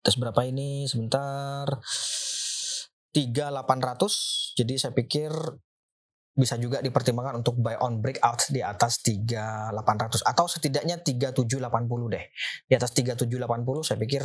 Tes 0.01 0.17
berapa 0.17 0.41
ini? 0.47 0.89
Sebentar. 0.89 1.69
3800 3.13 4.59
jadi 4.59 4.75
saya 4.79 4.93
pikir 4.95 5.33
bisa 6.31 6.55
juga 6.57 6.79
dipertimbangkan 6.81 7.43
untuk 7.43 7.59
buy 7.59 7.77
on 7.83 7.99
breakout 7.99 8.49
di 8.49 8.63
atas 8.63 9.03
3800 9.03 10.25
atau 10.25 10.47
setidaknya 10.47 11.03
3780 11.03 12.15
deh. 12.15 12.25
Di 12.65 12.75
atas 12.79 12.95
3780 12.97 13.85
saya 13.85 13.99
pikir 14.01 14.23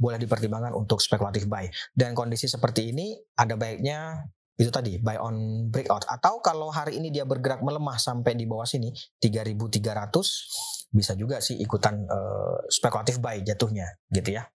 boleh 0.00 0.18
dipertimbangkan 0.22 0.72
untuk 0.72 1.02
spekulatif 1.02 1.44
buy. 1.50 1.68
Dan 1.92 2.16
kondisi 2.16 2.48
seperti 2.48 2.94
ini 2.94 3.18
ada 3.36 3.58
baiknya 3.58 4.22
itu 4.58 4.70
tadi 4.74 4.98
buy 4.98 5.18
on 5.22 5.70
breakout 5.70 6.02
atau 6.10 6.42
kalau 6.42 6.72
hari 6.72 6.98
ini 6.98 7.14
dia 7.14 7.22
bergerak 7.22 7.62
melemah 7.62 7.94
sampai 7.94 8.34
di 8.34 8.42
bawah 8.42 8.66
sini 8.66 8.90
3300 9.22 10.90
bisa 10.90 11.12
juga 11.14 11.38
sih 11.38 11.62
ikutan 11.62 11.94
uh, 12.10 12.58
spekulatif 12.66 13.22
buy 13.22 13.38
jatuhnya 13.44 13.86
gitu 14.10 14.34
ya. 14.34 14.50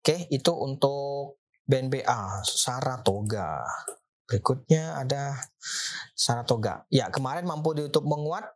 Oke, 0.00 0.28
itu 0.28 0.52
untuk 0.52 1.39
BNBA 1.70 2.42
Saratoga. 2.42 3.62
Berikutnya 4.26 4.98
ada 4.98 5.38
Saratoga. 6.18 6.82
Ya, 6.90 7.06
kemarin 7.14 7.46
mampu 7.46 7.78
ditutup 7.78 8.02
menguat. 8.10 8.46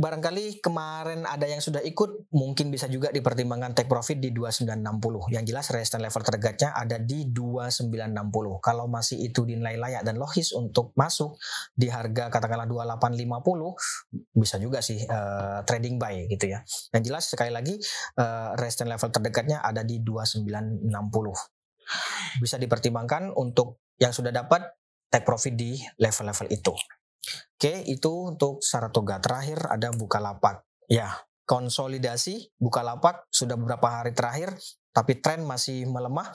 Barangkali 0.00 0.64
kemarin 0.64 1.28
ada 1.28 1.44
yang 1.44 1.60
sudah 1.60 1.84
ikut, 1.84 2.32
mungkin 2.32 2.72
bisa 2.72 2.88
juga 2.88 3.12
dipertimbangkan 3.12 3.76
take 3.76 3.84
profit 3.84 4.16
di 4.16 4.32
2960. 4.32 5.28
Yang 5.28 5.44
jelas 5.52 5.66
resistance 5.68 6.00
level 6.00 6.24
terdegatnya 6.24 6.72
ada 6.72 6.96
di 6.96 7.28
2960. 7.28 8.64
Kalau 8.64 8.88
masih 8.88 9.20
itu 9.20 9.44
dinilai 9.44 9.76
layak 9.76 10.00
dan 10.00 10.16
logis 10.16 10.56
untuk 10.56 10.96
masuk 10.96 11.36
di 11.76 11.92
harga 11.92 12.32
katakanlah 12.32 12.64
2850, 12.64 14.40
bisa 14.40 14.56
juga 14.56 14.80
sih 14.80 15.04
uh, 15.04 15.60
trading 15.68 16.00
buy 16.00 16.24
gitu 16.32 16.48
ya. 16.48 16.64
Yang 16.96 17.02
jelas 17.12 17.24
sekali 17.28 17.52
lagi 17.52 17.76
uh, 18.16 18.56
resistance 18.56 18.88
level 18.88 19.12
terdekatnya 19.12 19.60
ada 19.60 19.84
di 19.84 20.00
2960 20.00 20.88
bisa 22.40 22.56
dipertimbangkan 22.56 23.34
untuk 23.34 23.82
yang 24.00 24.14
sudah 24.14 24.32
dapat 24.32 24.64
take 25.10 25.26
profit 25.26 25.54
di 25.58 25.76
level-level 25.98 26.48
itu. 26.48 26.72
Oke, 27.56 27.84
itu 27.84 28.32
untuk 28.32 28.64
Saratoga. 28.64 29.20
Terakhir 29.20 29.68
ada 29.68 29.92
Bukalapak. 29.92 30.64
Ya, 30.88 31.12
konsolidasi 31.44 32.56
Bukalapak 32.56 33.28
sudah 33.28 33.54
beberapa 33.54 34.00
hari 34.00 34.16
terakhir, 34.16 34.56
tapi 34.96 35.20
tren 35.20 35.44
masih 35.44 35.84
melemah. 35.86 36.32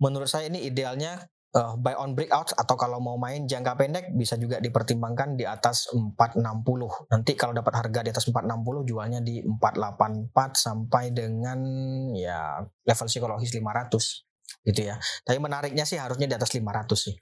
Menurut 0.00 0.32
saya 0.32 0.48
ini 0.48 0.64
idealnya 0.64 1.28
uh, 1.54 1.74
buy 1.76 1.94
on 1.98 2.14
breakout 2.14 2.54
atau 2.54 2.74
kalau 2.78 3.02
mau 3.02 3.18
main 3.18 3.44
jangka 3.44 3.74
pendek 3.74 4.04
bisa 4.14 4.38
juga 4.38 4.62
dipertimbangkan 4.62 5.34
di 5.36 5.44
atas 5.44 5.90
460. 5.92 6.40
Nanti 7.10 7.32
kalau 7.34 7.52
dapat 7.52 7.74
harga 7.76 8.00
di 8.06 8.10
atas 8.10 8.24
460 8.30 8.88
jualnya 8.88 9.20
di 9.20 9.42
484 9.44 10.32
sampai 10.54 11.04
dengan 11.10 11.58
ya 12.14 12.64
level 12.64 13.08
psikologis 13.10 13.52
500 13.54 14.66
gitu 14.72 14.80
ya. 14.80 14.96
Tapi 15.26 15.38
menariknya 15.40 15.84
sih 15.84 15.98
harusnya 15.98 16.26
di 16.30 16.36
atas 16.36 16.52
500 16.54 16.96
sih. 16.96 17.14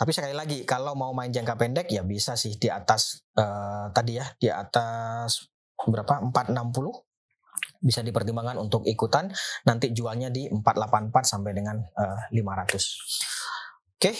Tapi 0.00 0.16
sekali 0.16 0.32
lagi 0.32 0.64
kalau 0.64 0.96
mau 0.96 1.12
main 1.12 1.28
jangka 1.28 1.60
pendek 1.60 1.92
ya 1.92 2.00
bisa 2.00 2.32
sih 2.32 2.56
di 2.56 2.72
atas 2.72 3.20
uh, 3.36 3.92
tadi 3.92 4.16
ya, 4.16 4.24
di 4.40 4.48
atas 4.48 5.52
berapa? 5.76 6.24
460 6.32 6.56
bisa 7.84 8.00
dipertimbangkan 8.00 8.56
untuk 8.56 8.88
ikutan 8.88 9.28
nanti 9.68 9.92
jualnya 9.92 10.32
di 10.32 10.48
484 10.48 11.12
sampai 11.20 11.52
dengan 11.52 11.76
uh, 11.80 12.32
eh, 12.32 12.40
500. 12.40 14.00
Oke, 14.00 14.12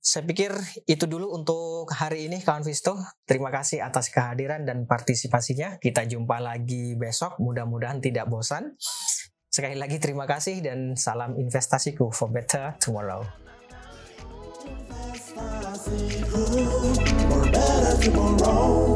saya 0.00 0.24
pikir 0.24 0.56
itu 0.88 1.04
dulu 1.04 1.32
untuk 1.36 1.84
hari 1.92 2.32
ini 2.32 2.40
kawan 2.40 2.64
Visto. 2.64 2.96
Terima 3.28 3.52
kasih 3.52 3.84
atas 3.84 4.08
kehadiran 4.08 4.64
dan 4.64 4.88
partisipasinya. 4.88 5.76
Kita 5.76 6.08
jumpa 6.08 6.40
lagi 6.40 6.96
besok. 6.96 7.36
Mudah-mudahan 7.44 8.00
tidak 8.00 8.24
bosan. 8.32 8.72
Sekali 9.52 9.76
lagi 9.76 10.00
terima 10.00 10.24
kasih 10.24 10.64
dan 10.64 10.96
salam 10.96 11.36
investasiku 11.36 12.08
for 12.08 12.32
better 12.32 12.76
tomorrow. 12.80 13.45
For 15.36 15.42
better 17.50 18.10
tomorrow. 18.10 18.95